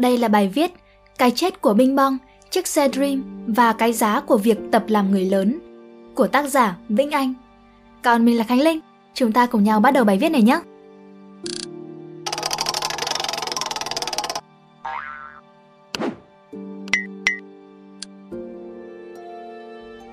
Đây 0.00 0.18
là 0.18 0.28
bài 0.28 0.48
viết 0.48 0.72
Cái 1.18 1.30
chết 1.30 1.60
của 1.60 1.74
Bing 1.74 1.96
Bong, 1.96 2.18
chiếc 2.50 2.66
xe 2.66 2.88
Dream 2.88 3.22
và 3.46 3.72
cái 3.72 3.92
giá 3.92 4.20
của 4.20 4.38
việc 4.38 4.58
tập 4.70 4.84
làm 4.88 5.10
người 5.10 5.24
lớn 5.24 5.58
của 6.14 6.26
tác 6.26 6.48
giả 6.48 6.76
Vĩnh 6.88 7.10
Anh. 7.10 7.34
Còn 8.02 8.24
mình 8.24 8.38
là 8.38 8.44
Khánh 8.44 8.60
Linh, 8.60 8.80
chúng 9.14 9.32
ta 9.32 9.46
cùng 9.46 9.64
nhau 9.64 9.80
bắt 9.80 9.90
đầu 9.90 10.04
bài 10.04 10.18
viết 10.18 10.28
này 10.28 10.42
nhé. 10.42 10.60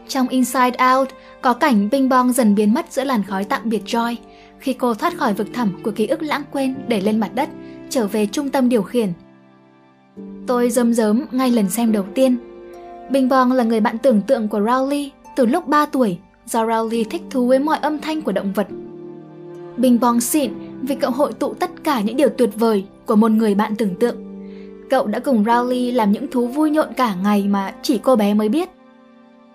Trong 0.07 0.27
Inside 0.27 0.77
Out, 0.95 1.09
có 1.41 1.54
cảnh 1.54 1.89
Bing 1.91 2.09
Bong 2.09 2.33
dần 2.33 2.55
biến 2.55 2.73
mất 2.73 2.85
giữa 2.89 3.04
làn 3.04 3.23
khói 3.23 3.43
tạm 3.43 3.61
biệt 3.69 3.81
Joy 3.85 4.15
khi 4.59 4.73
cô 4.73 4.93
thoát 4.93 5.17
khỏi 5.17 5.33
vực 5.33 5.47
thẳm 5.54 5.79
của 5.83 5.91
ký 5.91 6.07
ức 6.07 6.21
lãng 6.21 6.43
quên 6.51 6.75
để 6.88 7.01
lên 7.01 7.19
mặt 7.19 7.31
đất, 7.35 7.49
trở 7.89 8.07
về 8.07 8.25
trung 8.25 8.49
tâm 8.49 8.69
điều 8.69 8.83
khiển. 8.83 9.13
Tôi 10.47 10.70
rơm 10.70 10.94
rớm 10.94 11.26
ngay 11.31 11.52
lần 11.52 11.70
xem 11.70 11.91
đầu 11.91 12.05
tiên. 12.16 12.38
Bình 13.09 13.30
Bong 13.30 13.52
là 13.52 13.63
người 13.63 13.80
bạn 13.80 13.98
tưởng 13.98 14.21
tượng 14.21 14.48
của 14.48 14.59
Rowley 14.59 15.09
từ 15.35 15.45
lúc 15.45 15.67
3 15.67 15.85
tuổi 15.85 16.17
do 16.45 16.66
Rowley 16.66 17.03
thích 17.09 17.21
thú 17.30 17.48
với 17.48 17.59
mọi 17.59 17.77
âm 17.77 17.99
thanh 17.99 18.21
của 18.21 18.31
động 18.31 18.53
vật. 18.53 18.67
Bình 19.77 19.99
Bong 19.99 20.21
xịn 20.21 20.52
vì 20.81 20.95
cậu 20.95 21.12
hội 21.12 21.34
tụ 21.34 21.53
tất 21.53 21.71
cả 21.84 22.02
những 22.02 22.17
điều 22.17 22.30
tuyệt 22.30 22.49
vời 22.55 22.85
của 23.05 23.16
một 23.16 23.31
người 23.31 23.55
bạn 23.55 23.76
tưởng 23.76 23.95
tượng. 23.95 24.16
Cậu 24.90 25.07
đã 25.07 25.20
cùng 25.20 25.43
Rowley 25.43 25.95
làm 25.95 26.12
những 26.12 26.27
thú 26.31 26.48
vui 26.48 26.71
nhộn 26.71 26.88
cả 26.98 27.15
ngày 27.15 27.48
mà 27.48 27.73
chỉ 27.81 27.98
cô 27.98 28.15
bé 28.15 28.34
mới 28.34 28.49
biết. 28.49 28.70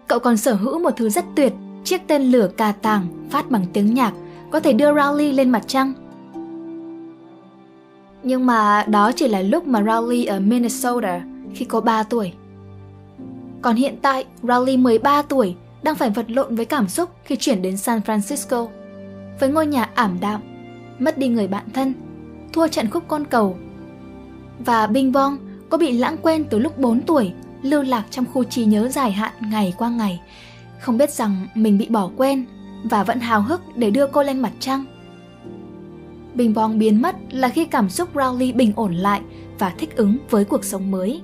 Cậu 0.09 0.19
còn 0.19 0.37
sở 0.37 0.55
hữu 0.55 0.79
một 0.79 0.91
thứ 0.97 1.09
rất 1.09 1.24
tuyệt, 1.35 1.52
chiếc 1.85 2.01
tên 2.07 2.23
lửa 2.23 2.49
cà 2.57 2.73
tàng 2.73 3.07
phát 3.30 3.51
bằng 3.51 3.66
tiếng 3.73 3.95
nhạc 3.95 4.13
có 4.51 4.60
thể 4.60 4.73
đưa 4.73 4.95
Rowley 4.95 5.35
lên 5.35 5.51
mặt 5.51 5.63
trăng. 5.66 5.93
Nhưng 8.23 8.47
mà 8.47 8.85
đó 8.89 9.12
chỉ 9.12 9.29
là 9.29 9.41
lúc 9.41 9.67
mà 9.67 9.81
Rowley 9.81 10.29
ở 10.29 10.41
Minnesota 10.41 11.23
khi 11.55 11.65
cô 11.65 11.80
3 11.80 12.03
tuổi. 12.03 12.33
Còn 13.63 13.77
hiện 13.77 13.96
tại, 14.02 14.24
Rowley 14.43 14.83
13 14.83 15.23
tuổi 15.23 15.55
đang 15.83 15.95
phải 15.95 16.10
vật 16.10 16.30
lộn 16.30 16.57
với 16.57 16.65
cảm 16.65 16.88
xúc 16.88 17.11
khi 17.24 17.37
chuyển 17.37 17.63
đến 17.63 17.77
San 17.77 18.01
Francisco. 18.07 18.69
Với 19.41 19.49
ngôi 19.49 19.66
nhà 19.66 19.91
ảm 19.95 20.16
đạm, 20.21 20.41
mất 20.99 21.19
đi 21.19 21.29
người 21.29 21.49
bạn 21.49 21.65
thân, 21.74 21.95
thua 22.52 22.69
trận 22.69 22.91
khúc 22.91 23.05
con 23.09 23.24
cầu. 23.24 23.57
Và 24.59 24.87
Bing 24.87 25.13
Bong 25.13 25.39
có 25.71 25.79
bị 25.79 25.93
lãng 25.93 26.16
quên 26.23 26.45
từ 26.45 26.59
lúc 26.59 26.79
4 26.79 27.01
tuổi, 27.01 27.33
lưu 27.63 27.83
lạc 27.83 28.05
trong 28.11 28.24
khu 28.33 28.45
trí 28.45 28.65
nhớ 28.65 28.89
dài 28.89 29.13
hạn 29.13 29.33
ngày 29.41 29.74
qua 29.79 29.89
ngày, 29.89 30.21
không 30.80 30.99
biết 30.99 31.11
rằng 31.11 31.46
mình 31.55 31.79
bị 31.79 31.89
bỏ 31.89 32.11
quên 32.16 32.45
và 32.85 33.05
vẫn 33.05 33.21
hào 33.21 33.43
hức 33.43 33.61
để 33.77 33.91
đưa 33.91 34.07
cô 34.07 34.23
lên 34.23 34.41
mặt 34.41 34.52
trăng. 34.61 34.85
Bình 36.35 36.55
bong 36.55 36.79
biến 36.79 37.02
mất 37.02 37.16
là 37.30 37.49
khi 37.49 37.65
cảm 37.65 37.88
xúc 37.88 38.15
Rowley 38.15 38.57
bình 38.57 38.73
ổn 38.77 38.95
lại 38.95 39.21
và 39.59 39.73
thích 39.79 39.97
ứng 39.97 40.16
với 40.30 40.45
cuộc 40.45 40.65
sống 40.65 40.91
mới. 40.91 41.21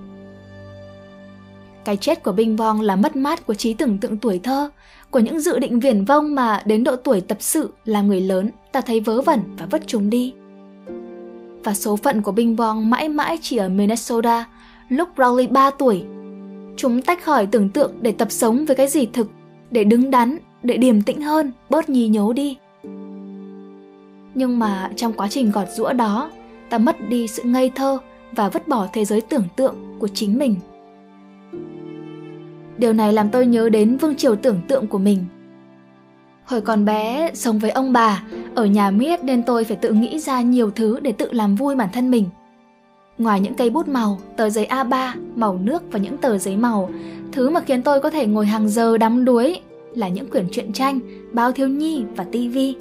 Cái 1.85 1.97
chết 1.97 2.23
của 2.23 2.33
Bing 2.33 2.57
Bong 2.57 2.81
là 2.81 2.97
mất 2.97 3.17
mát 3.17 3.47
của 3.47 3.55
trí 3.55 3.75
tưởng 3.75 3.99
tượng 3.99 4.17
tuổi 4.17 4.39
thơ, 4.39 4.71
của 5.11 5.19
những 5.19 5.41
dự 5.41 5.59
định 5.59 5.81
viển 5.81 6.05
vông 6.05 6.35
mà 6.35 6.63
đến 6.65 6.85
độ 6.85 6.97
tuổi 6.97 7.21
tập 7.21 7.39
sự 7.41 7.73
là 7.85 8.01
người 8.01 8.21
lớn 8.21 8.51
ta 8.73 8.81
thấy 8.81 9.01
vớ 9.01 9.21
vẩn 9.21 9.41
và 9.59 9.67
vứt 9.71 9.83
chúng 9.87 10.11
đi. 10.11 10.35
Và 11.65 11.75
số 11.75 11.97
phận 11.97 12.23
của 12.23 12.33
Bing 12.33 12.57
Bong 12.57 12.91
mãi 12.91 13.09
mãi 13.09 13.39
chỉ 13.43 13.57
ở 13.57 13.69
Minnesota, 13.69 14.45
lúc 14.89 15.09
Rowley 15.17 15.53
3 15.53 15.71
tuổi. 15.71 16.05
Chúng 16.77 17.03
tách 17.03 17.25
khỏi 17.25 17.47
tưởng 17.47 17.69
tượng 17.69 17.93
để 18.01 18.13
tập 18.13 18.29
sống 18.31 18.65
với 18.67 18.77
cái 18.77 18.89
gì 18.89 19.07
thực, 19.13 19.31
để 19.71 19.85
đứng 19.85 20.11
đắn, 20.11 20.39
để 20.63 20.77
điềm 20.77 21.03
tĩnh 21.03 21.23
hơn, 21.23 21.53
bớt 21.71 21.89
nhí 21.89 22.09
nhố 22.09 22.33
đi. 22.33 22.57
Nhưng 24.39 24.59
mà 24.59 24.91
trong 24.97 25.13
quá 25.13 25.29
trình 25.31 25.51
gọt 25.51 25.69
rũa 25.69 25.93
đó, 25.93 26.31
ta 26.71 26.79
mất 26.79 27.09
đi 27.09 27.27
sự 27.29 27.43
ngây 27.43 27.71
thơ 27.75 27.99
và 28.33 28.49
vứt 28.49 28.69
bỏ 28.69 28.87
thế 28.93 29.05
giới 29.05 29.21
tưởng 29.21 29.45
tượng 29.57 29.77
của 29.99 30.09
chính 30.09 30.39
mình. 30.39 30.55
Điều 32.77 32.93
này 32.93 33.13
làm 33.13 33.31
tôi 33.31 33.47
nhớ 33.47 33.69
đến 33.69 33.97
vương 33.97 34.17
triều 34.17 34.37
tưởng 34.37 34.61
tượng 34.69 34.87
của 34.87 34.99
mình. 34.99 35.25
Hồi 36.45 36.61
còn 36.61 36.85
bé, 36.85 37.31
sống 37.35 37.59
với 37.59 37.71
ông 37.71 37.93
bà, 37.93 38.23
ở 38.55 38.67
nhà 38.67 38.91
miết 38.91 39.25
nên 39.25 39.43
tôi 39.43 39.65
phải 39.65 39.77
tự 39.77 39.93
nghĩ 39.93 40.19
ra 40.19 40.41
nhiều 40.41 40.71
thứ 40.71 41.01
để 41.01 41.13
tự 41.13 41.33
làm 41.33 41.55
vui 41.55 41.77
bản 41.77 41.89
thân 41.93 42.11
mình. 42.11 42.25
Ngoài 43.19 43.41
những 43.41 43.55
cây 43.55 43.71
bút 43.71 43.89
màu, 43.89 44.19
tờ 44.37 44.51
giấy 44.51 44.67
A3, 44.71 45.13
màu 45.37 45.59
nước 45.63 45.83
và 45.93 45.99
những 45.99 46.17
tờ 46.17 46.39
giấy 46.39 46.57
màu, 46.57 46.91
thứ 47.33 47.51
mà 47.51 47.61
khiến 47.61 47.83
tôi 47.83 48.01
có 48.01 48.11
thể 48.11 48.27
ngồi 48.27 48.47
hàng 48.47 48.69
giờ 48.69 48.99
đắm 48.99 49.25
đuối 49.25 49.61
là 49.95 50.09
những 50.09 50.31
quyển 50.31 50.49
truyện 50.53 50.73
tranh, 50.73 51.01
báo 51.33 51.53
thiếu 51.53 51.69
nhi 51.69 52.05
và 52.17 52.25
tivi. 52.25 52.77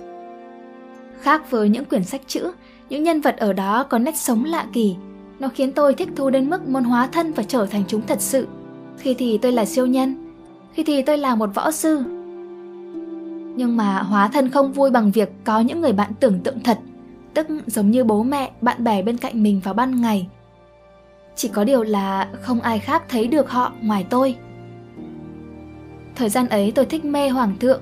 Khác 1.21 1.51
với 1.51 1.69
những 1.69 1.85
quyển 1.85 2.03
sách 2.03 2.21
chữ, 2.27 2.51
những 2.89 3.03
nhân 3.03 3.21
vật 3.21 3.37
ở 3.37 3.53
đó 3.53 3.83
có 3.83 3.99
nét 3.99 4.17
sống 4.17 4.45
lạ 4.45 4.65
kỳ. 4.73 4.95
Nó 5.39 5.47
khiến 5.47 5.71
tôi 5.71 5.93
thích 5.93 6.09
thú 6.15 6.29
đến 6.29 6.49
mức 6.49 6.67
muốn 6.67 6.83
hóa 6.83 7.07
thân 7.07 7.33
và 7.33 7.43
trở 7.43 7.65
thành 7.65 7.83
chúng 7.87 8.01
thật 8.07 8.21
sự. 8.21 8.47
Khi 8.97 9.13
thì 9.13 9.37
tôi 9.37 9.51
là 9.51 9.65
siêu 9.65 9.85
nhân, 9.85 10.33
khi 10.73 10.83
thì 10.83 11.01
tôi 11.01 11.17
là 11.17 11.35
một 11.35 11.49
võ 11.55 11.71
sư. 11.71 12.03
Nhưng 13.55 13.77
mà 13.77 14.01
hóa 14.01 14.27
thân 14.27 14.49
không 14.49 14.73
vui 14.73 14.91
bằng 14.91 15.11
việc 15.11 15.29
có 15.43 15.59
những 15.59 15.81
người 15.81 15.93
bạn 15.93 16.11
tưởng 16.19 16.39
tượng 16.39 16.59
thật, 16.59 16.79
tức 17.33 17.47
giống 17.67 17.91
như 17.91 18.03
bố 18.03 18.23
mẹ, 18.23 18.51
bạn 18.61 18.83
bè 18.83 19.01
bên 19.01 19.17
cạnh 19.17 19.43
mình 19.43 19.61
vào 19.63 19.73
ban 19.73 20.01
ngày. 20.01 20.27
Chỉ 21.35 21.47
có 21.47 21.63
điều 21.63 21.83
là 21.83 22.29
không 22.41 22.61
ai 22.61 22.79
khác 22.79 23.03
thấy 23.09 23.27
được 23.27 23.49
họ 23.49 23.73
ngoài 23.81 24.05
tôi. 24.09 24.35
Thời 26.15 26.29
gian 26.29 26.49
ấy 26.49 26.71
tôi 26.71 26.85
thích 26.85 27.05
mê 27.05 27.29
hoàng 27.29 27.55
thượng, 27.59 27.81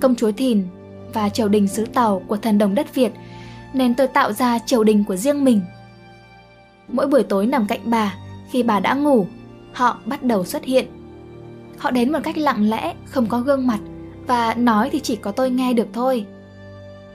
công 0.00 0.14
chúa 0.14 0.32
Thìn 0.32 0.66
và 1.12 1.28
triều 1.28 1.48
đình 1.48 1.68
xứ 1.68 1.84
Tàu 1.84 2.22
của 2.26 2.36
thần 2.36 2.58
đồng 2.58 2.74
đất 2.74 2.94
Việt, 2.94 3.12
nên 3.72 3.94
tôi 3.94 4.06
tạo 4.06 4.32
ra 4.32 4.58
triều 4.58 4.84
đình 4.84 5.04
của 5.04 5.16
riêng 5.16 5.44
mình. 5.44 5.60
Mỗi 6.88 7.06
buổi 7.06 7.22
tối 7.22 7.46
nằm 7.46 7.66
cạnh 7.66 7.80
bà, 7.84 8.14
khi 8.50 8.62
bà 8.62 8.80
đã 8.80 8.94
ngủ, 8.94 9.26
họ 9.72 9.98
bắt 10.04 10.22
đầu 10.22 10.44
xuất 10.44 10.64
hiện. 10.64 10.86
Họ 11.78 11.90
đến 11.90 12.12
một 12.12 12.18
cách 12.22 12.38
lặng 12.38 12.70
lẽ, 12.70 12.94
không 13.04 13.26
có 13.26 13.38
gương 13.38 13.66
mặt, 13.66 13.78
và 14.26 14.54
nói 14.54 14.88
thì 14.92 15.00
chỉ 15.00 15.16
có 15.16 15.32
tôi 15.32 15.50
nghe 15.50 15.72
được 15.72 15.88
thôi. 15.92 16.26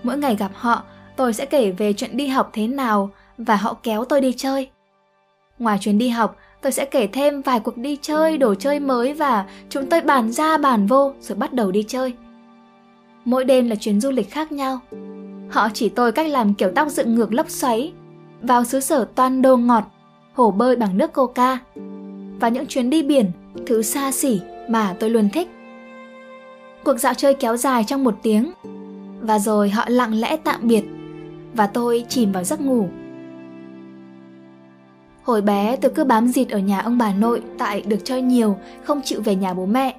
Mỗi 0.04 0.18
ngày 0.18 0.36
gặp 0.36 0.52
họ, 0.54 0.84
tôi 1.16 1.34
sẽ 1.34 1.46
kể 1.46 1.72
về 1.72 1.94
chuyện 1.94 2.18
đi 2.18 2.28
học 2.28 2.50
thế 2.54 2.68
nào 2.68 3.10
và 3.38 3.56
họ 3.56 3.74
kéo 3.84 4.06
tôi 4.06 4.22
đi 4.22 4.34
chơi. 4.38 4.70
Ngoài 5.60 5.78
chuyến 5.82 5.98
đi 5.98 6.10
học, 6.10 6.36
tôi 6.62 6.72
sẽ 6.72 6.86
kể 6.86 7.08
thêm 7.08 7.42
vài 7.42 7.60
cuộc 7.60 7.78
đi 7.78 7.98
chơi, 8.02 8.38
đồ 8.38 8.56
chơi 8.56 8.80
mới 8.80 9.14
và 9.14 9.46
chúng 9.70 9.90
tôi 9.90 10.02
bàn 10.02 10.32
ra 10.32 10.58
bàn 10.58 10.88
vô 10.88 11.14
rồi 11.22 11.38
bắt 11.38 11.54
đầu 11.54 11.72
đi 11.72 11.84
chơi. 11.88 12.14
Mỗi 13.28 13.46
đêm 13.46 13.70
là 13.70 13.76
chuyến 13.76 14.02
du 14.02 14.12
lịch 14.12 14.32
khác 14.32 14.52
nhau. 14.52 14.80
Họ 15.50 15.70
chỉ 15.74 15.90
tôi 15.90 16.12
cách 16.12 16.28
làm 16.28 16.54
kiểu 16.54 16.72
tóc 16.76 16.90
dựng 16.90 17.16
ngược 17.16 17.34
lốc 17.34 17.50
xoáy, 17.50 17.94
vào 18.42 18.64
xứ 18.64 18.80
sở 18.80 19.08
toàn 19.16 19.42
đồ 19.42 19.58
ngọt, 19.58 19.84
hồ 20.34 20.52
bơi 20.52 20.76
bằng 20.76 20.98
nước 20.98 21.14
coca 21.14 21.60
và 22.40 22.50
những 22.50 22.66
chuyến 22.66 22.90
đi 22.90 23.04
biển, 23.04 23.32
thứ 23.66 23.82
xa 23.82 24.12
xỉ 24.12 24.42
mà 24.70 24.96
tôi 25.00 25.10
luôn 25.10 25.30
thích. 25.30 25.48
Cuộc 26.84 26.98
dạo 26.98 27.14
chơi 27.14 27.34
kéo 27.34 27.58
dài 27.58 27.84
trong 27.84 28.04
một 28.04 28.16
tiếng 28.24 28.52
và 29.22 29.40
rồi 29.40 29.70
họ 29.70 29.86
lặng 29.88 30.14
lẽ 30.20 30.38
tạm 30.44 30.68
biệt 30.68 30.84
và 31.54 31.68
tôi 31.68 32.06
chìm 32.10 32.32
vào 32.32 32.44
giấc 32.44 32.62
ngủ. 32.62 32.90
Hồi 35.24 35.42
bé 35.42 35.76
tôi 35.76 35.92
cứ 35.96 36.04
bám 36.04 36.28
dịt 36.28 36.50
ở 36.50 36.60
nhà 36.60 36.80
ông 36.80 36.98
bà 36.98 37.14
nội 37.14 37.42
tại 37.58 37.82
được 37.82 38.00
chơi 38.04 38.22
nhiều, 38.22 38.58
không 38.84 39.02
chịu 39.04 39.22
về 39.22 39.36
nhà 39.36 39.54
bố 39.54 39.66
mẹ. 39.66 39.96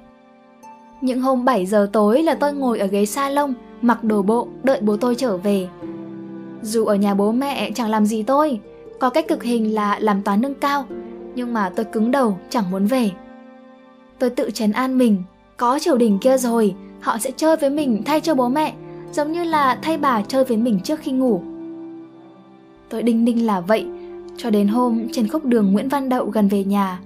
Những 1.01 1.21
hôm 1.21 1.45
7 1.45 1.65
giờ 1.65 1.89
tối 1.93 2.23
là 2.23 2.35
tôi 2.35 2.53
ngồi 2.53 2.79
ở 2.79 2.87
ghế 2.87 3.05
salon, 3.05 3.53
mặc 3.81 4.03
đồ 4.03 4.21
bộ, 4.21 4.47
đợi 4.63 4.81
bố 4.81 4.97
tôi 4.97 5.15
trở 5.15 5.37
về. 5.37 5.67
Dù 6.61 6.85
ở 6.85 6.95
nhà 6.95 7.13
bố 7.13 7.31
mẹ 7.31 7.71
chẳng 7.75 7.89
làm 7.89 8.05
gì 8.05 8.23
tôi, 8.23 8.59
có 8.99 9.09
cách 9.09 9.27
cực 9.27 9.43
hình 9.43 9.73
là 9.73 9.99
làm 9.99 10.21
toán 10.21 10.41
nâng 10.41 10.53
cao, 10.53 10.85
nhưng 11.35 11.53
mà 11.53 11.69
tôi 11.75 11.85
cứng 11.85 12.11
đầu, 12.11 12.37
chẳng 12.49 12.71
muốn 12.71 12.85
về. 12.85 13.11
Tôi 14.19 14.29
tự 14.29 14.51
trấn 14.51 14.71
an 14.71 14.97
mình, 14.97 15.23
có 15.57 15.79
triều 15.79 15.97
đình 15.97 16.17
kia 16.21 16.37
rồi, 16.37 16.75
họ 16.99 17.17
sẽ 17.17 17.31
chơi 17.37 17.55
với 17.57 17.69
mình 17.69 18.03
thay 18.05 18.21
cho 18.21 18.35
bố 18.35 18.49
mẹ, 18.49 18.73
giống 19.11 19.31
như 19.31 19.43
là 19.43 19.79
thay 19.81 19.97
bà 19.97 20.21
chơi 20.21 20.43
với 20.43 20.57
mình 20.57 20.79
trước 20.83 20.99
khi 20.99 21.11
ngủ. 21.11 21.41
Tôi 22.89 23.03
đinh 23.03 23.25
ninh 23.25 23.45
là 23.45 23.59
vậy, 23.59 23.85
cho 24.37 24.49
đến 24.49 24.67
hôm 24.67 25.07
trên 25.11 25.27
khúc 25.27 25.45
đường 25.45 25.71
Nguyễn 25.71 25.89
Văn 25.89 26.09
Đậu 26.09 26.25
gần 26.25 26.47
về 26.47 26.63
nhà, 26.63 26.99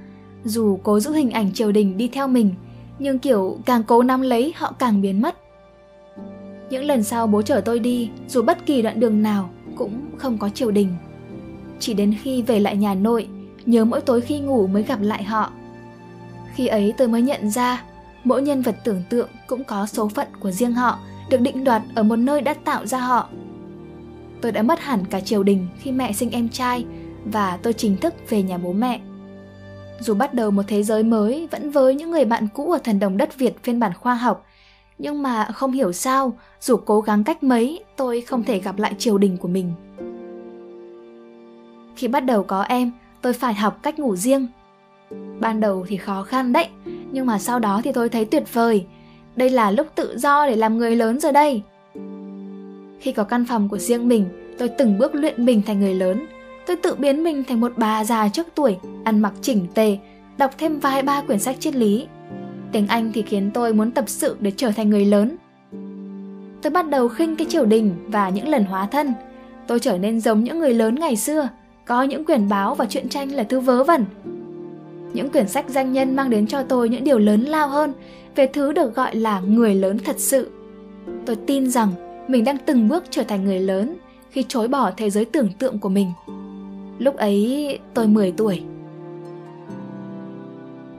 dù 0.45 0.79
cố 0.83 1.00
giữ 1.00 1.12
hình 1.12 1.31
ảnh 1.31 1.51
triều 1.53 1.71
đình 1.71 1.97
đi 1.97 2.07
theo 2.07 2.27
mình, 2.27 2.53
nhưng 2.99 3.19
kiểu 3.19 3.57
càng 3.65 3.83
cố 3.83 4.03
nắm 4.03 4.21
lấy 4.21 4.53
họ 4.55 4.73
càng 4.79 5.01
biến 5.01 5.21
mất. 5.21 5.37
Những 6.69 6.83
lần 6.83 7.03
sau 7.03 7.27
bố 7.27 7.41
chở 7.41 7.61
tôi 7.65 7.79
đi, 7.79 8.09
dù 8.27 8.41
bất 8.41 8.65
kỳ 8.65 8.81
đoạn 8.81 8.99
đường 8.99 9.21
nào 9.21 9.49
cũng 9.75 10.01
không 10.17 10.37
có 10.37 10.49
triều 10.49 10.71
đình. 10.71 10.95
Chỉ 11.79 11.93
đến 11.93 12.15
khi 12.21 12.41
về 12.41 12.59
lại 12.59 12.77
nhà 12.77 12.93
nội, 12.93 13.27
nhớ 13.65 13.85
mỗi 13.85 14.01
tối 14.01 14.21
khi 14.21 14.39
ngủ 14.39 14.67
mới 14.67 14.83
gặp 14.83 15.01
lại 15.01 15.23
họ. 15.23 15.51
Khi 16.55 16.67
ấy 16.67 16.93
tôi 16.97 17.07
mới 17.07 17.21
nhận 17.21 17.49
ra, 17.49 17.83
mỗi 18.23 18.41
nhân 18.41 18.61
vật 18.61 18.75
tưởng 18.83 19.03
tượng 19.09 19.29
cũng 19.47 19.63
có 19.63 19.85
số 19.85 20.07
phận 20.07 20.27
của 20.39 20.51
riêng 20.51 20.73
họ, 20.73 20.99
được 21.29 21.41
định 21.41 21.63
đoạt 21.63 21.81
ở 21.95 22.03
một 22.03 22.15
nơi 22.15 22.41
đã 22.41 22.53
tạo 22.53 22.85
ra 22.85 22.99
họ. 22.99 23.29
Tôi 24.41 24.51
đã 24.51 24.63
mất 24.63 24.79
hẳn 24.79 25.05
cả 25.05 25.19
triều 25.19 25.43
đình 25.43 25.67
khi 25.79 25.91
mẹ 25.91 26.13
sinh 26.13 26.31
em 26.31 26.49
trai 26.49 26.85
và 27.25 27.57
tôi 27.63 27.73
chính 27.73 27.97
thức 27.97 28.13
về 28.29 28.43
nhà 28.43 28.57
bố 28.57 28.73
mẹ. 28.73 29.01
Dù 30.03 30.13
bắt 30.13 30.33
đầu 30.33 30.51
một 30.51 30.63
thế 30.67 30.83
giới 30.83 31.03
mới 31.03 31.47
vẫn 31.51 31.71
với 31.71 31.95
những 31.95 32.11
người 32.11 32.25
bạn 32.25 32.47
cũ 32.53 32.71
ở 32.71 32.77
thần 32.83 33.00
đồng 33.00 33.17
đất 33.17 33.38
Việt 33.38 33.63
phiên 33.63 33.79
bản 33.79 33.91
khoa 33.94 34.15
học, 34.15 34.45
nhưng 34.97 35.21
mà 35.21 35.45
không 35.45 35.71
hiểu 35.71 35.91
sao, 35.94 36.38
dù 36.61 36.77
cố 36.77 37.01
gắng 37.01 37.23
cách 37.23 37.44
mấy, 37.44 37.83
tôi 37.95 38.21
không 38.21 38.44
thể 38.44 38.59
gặp 38.59 38.79
lại 38.79 38.94
triều 38.97 39.17
đình 39.17 39.38
của 39.38 39.47
mình. 39.47 39.73
Khi 41.95 42.07
bắt 42.07 42.19
đầu 42.19 42.44
có 42.44 42.61
em, 42.61 42.91
tôi 43.21 43.33
phải 43.33 43.53
học 43.53 43.79
cách 43.83 44.00
ngủ 44.00 44.15
riêng. 44.15 44.47
Ban 45.39 45.59
đầu 45.59 45.85
thì 45.88 45.97
khó 45.97 46.23
khăn 46.23 46.53
đấy, 46.53 46.67
nhưng 47.11 47.25
mà 47.25 47.39
sau 47.39 47.59
đó 47.59 47.81
thì 47.83 47.91
tôi 47.91 48.09
thấy 48.09 48.25
tuyệt 48.25 48.53
vời. 48.53 48.85
Đây 49.35 49.50
là 49.50 49.71
lúc 49.71 49.88
tự 49.95 50.17
do 50.17 50.45
để 50.45 50.55
làm 50.55 50.77
người 50.77 50.95
lớn 50.95 51.19
rồi 51.19 51.31
đây. 51.31 51.61
Khi 53.00 53.11
có 53.11 53.23
căn 53.23 53.45
phòng 53.45 53.69
của 53.69 53.77
riêng 53.77 54.07
mình, 54.07 54.55
tôi 54.57 54.67
từng 54.67 54.97
bước 54.97 55.15
luyện 55.15 55.45
mình 55.45 55.61
thành 55.65 55.79
người 55.79 55.94
lớn. 55.94 56.25
Tôi 56.68 56.75
tự 56.75 56.95
biến 56.95 57.24
mình 57.24 57.44
thành 57.44 57.62
một 57.62 57.71
bà 57.77 58.04
già 58.04 58.30
trước 58.30 58.48
tuổi, 58.56 58.77
ăn 59.04 59.19
mặc 59.19 59.33
chỉnh 59.42 59.68
tề, 59.74 59.98
đọc 60.38 60.51
thêm 60.57 60.80
vài 60.80 61.01
ba 61.01 61.21
quyển 61.21 61.39
sách 61.39 61.56
triết 61.60 61.75
lý. 61.75 62.07
Tiếng 62.71 62.88
Anh 62.88 63.12
thì 63.13 63.21
khiến 63.21 63.51
tôi 63.54 63.74
muốn 63.74 63.92
tập 63.92 64.06
sự 64.07 64.36
để 64.39 64.51
trở 64.57 64.71
thành 64.71 64.89
người 64.89 65.06
lớn. 65.06 65.38
Tôi 66.62 66.71
bắt 66.71 66.89
đầu 66.89 67.07
khinh 67.07 67.36
cái 67.36 67.48
triều 67.50 67.65
đình 67.65 67.95
và 68.07 68.30
những 68.30 68.48
lần 68.48 68.63
hóa 68.63 68.86
thân. 68.86 69.13
Tôi 69.68 69.80
trở 69.80 69.98
nên 69.98 70.19
giống 70.19 70.44
những 70.44 70.60
người 70.60 70.74
lớn 70.74 70.95
ngày 70.95 71.15
xưa, 71.15 71.50
có 71.86 72.04
những 72.04 72.25
quyển 72.25 72.50
báo 72.50 72.75
và 72.75 72.86
truyện 72.86 73.10
tranh 73.10 73.31
là 73.31 73.44
thứ 73.44 73.60
vớ 73.60 73.83
vẩn. 73.83 74.06
Những 75.13 75.30
quyển 75.30 75.48
sách 75.48 75.65
danh 75.69 75.94
nhân 75.94 76.15
mang 76.15 76.30
đến 76.30 76.48
cho 76.48 76.63
tôi 76.63 76.89
những 76.89 77.04
điều 77.04 77.19
lớn 77.19 77.42
lao 77.42 77.68
hơn 77.68 77.94
về 78.36 78.48
thứ 78.48 78.74
được 78.74 78.95
gọi 78.95 79.15
là 79.15 79.39
người 79.39 79.75
lớn 79.75 79.98
thật 80.06 80.15
sự. 80.19 80.51
Tôi 81.25 81.36
tin 81.36 81.71
rằng 81.71 81.89
mình 82.27 82.44
đang 82.44 82.57
từng 82.57 82.88
bước 82.88 83.04
trở 83.10 83.24
thành 83.24 83.45
người 83.45 83.60
lớn 83.60 83.95
khi 84.30 84.45
chối 84.48 84.68
bỏ 84.68 84.92
thế 84.98 85.10
giới 85.10 85.25
tưởng 85.25 85.50
tượng 85.60 85.80
của 85.80 85.89
mình. 85.89 86.07
Lúc 86.99 87.15
ấy 87.15 87.79
tôi 87.93 88.07
10 88.07 88.31
tuổi. 88.31 88.63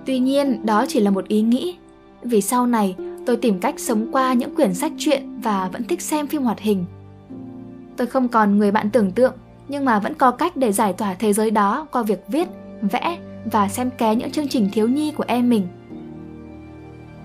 Tuy 0.06 0.18
nhiên, 0.18 0.66
đó 0.66 0.84
chỉ 0.88 1.00
là 1.00 1.10
một 1.10 1.28
ý 1.28 1.42
nghĩ, 1.42 1.76
vì 2.22 2.40
sau 2.40 2.66
này 2.66 2.96
tôi 3.26 3.36
tìm 3.36 3.60
cách 3.60 3.80
sống 3.80 4.06
qua 4.12 4.32
những 4.32 4.54
quyển 4.54 4.74
sách 4.74 4.92
truyện 4.98 5.40
và 5.40 5.68
vẫn 5.72 5.84
thích 5.84 6.02
xem 6.02 6.26
phim 6.26 6.42
hoạt 6.42 6.60
hình. 6.60 6.84
Tôi 7.96 8.06
không 8.06 8.28
còn 8.28 8.58
người 8.58 8.70
bạn 8.70 8.90
tưởng 8.90 9.10
tượng, 9.10 9.34
nhưng 9.68 9.84
mà 9.84 9.98
vẫn 9.98 10.14
có 10.14 10.30
cách 10.30 10.56
để 10.56 10.72
giải 10.72 10.92
tỏa 10.92 11.14
thế 11.14 11.32
giới 11.32 11.50
đó 11.50 11.86
qua 11.92 12.02
việc 12.02 12.24
viết, 12.28 12.48
vẽ 12.82 13.18
và 13.52 13.68
xem 13.68 13.90
ké 13.98 14.14
những 14.14 14.30
chương 14.30 14.48
trình 14.48 14.68
thiếu 14.72 14.88
nhi 14.88 15.10
của 15.10 15.24
em 15.26 15.50
mình. 15.50 15.66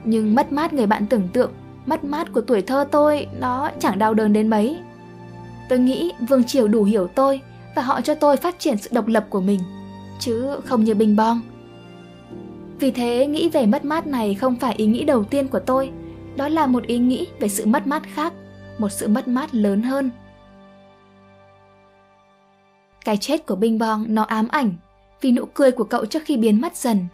Nhưng 0.04 0.36
mất 0.36 0.52
mát 0.52 0.74
người 0.74 0.88
bạn 0.88 1.06
tưởng 1.06 1.28
tượng, 1.34 1.52
mất 1.86 2.04
mát 2.04 2.34
của 2.34 2.42
tuổi 2.42 2.62
thơ 2.62 2.86
tôi, 2.92 3.28
nó 3.40 3.70
chẳng 3.80 4.00
đau 4.00 4.14
đớn 4.14 4.34
đến 4.34 4.50
mấy. 4.50 4.78
Tôi 5.70 5.80
nghĩ 5.80 6.12
Vương 6.28 6.44
Triều 6.44 6.68
đủ 6.68 6.84
hiểu 6.84 7.08
tôi 7.08 7.42
và 7.76 7.82
họ 7.82 8.02
cho 8.02 8.16
tôi 8.16 8.38
phát 8.38 8.60
triển 8.60 8.78
sự 8.78 8.90
độc 8.94 9.08
lập 9.08 9.26
của 9.30 9.42
mình, 9.42 9.60
chứ 10.20 10.60
không 10.66 10.84
như 10.84 10.96
Bình 10.96 11.16
Bong. 11.16 11.42
Vì 12.80 12.92
thế, 12.92 13.28
nghĩ 13.28 13.50
về 13.50 13.66
mất 13.66 13.86
mát 13.86 14.08
này 14.08 14.36
không 14.36 14.56
phải 14.56 14.76
ý 14.76 14.86
nghĩ 14.86 15.04
đầu 15.04 15.24
tiên 15.24 15.48
của 15.48 15.60
tôi, 15.60 15.92
đó 16.36 16.48
là 16.48 16.68
một 16.68 16.84
ý 16.84 16.98
nghĩ 16.98 17.28
về 17.40 17.48
sự 17.48 17.66
mất 17.66 17.88
mát 17.88 18.04
khác, 18.14 18.34
một 18.78 18.90
sự 18.90 19.08
mất 19.08 19.28
mát 19.28 19.56
lớn 19.56 19.82
hơn. 19.82 20.12
Cái 23.06 23.18
chết 23.18 23.46
của 23.46 23.56
Bing 23.56 23.80
Bong 23.80 24.06
nó 24.08 24.24
ám 24.24 24.48
ảnh 24.48 24.74
vì 25.22 25.32
nụ 25.32 25.46
cười 25.46 25.72
của 25.72 25.84
cậu 25.84 26.06
trước 26.06 26.24
khi 26.26 26.38
biến 26.38 26.62
mất 26.62 26.76
dần. 26.76 27.08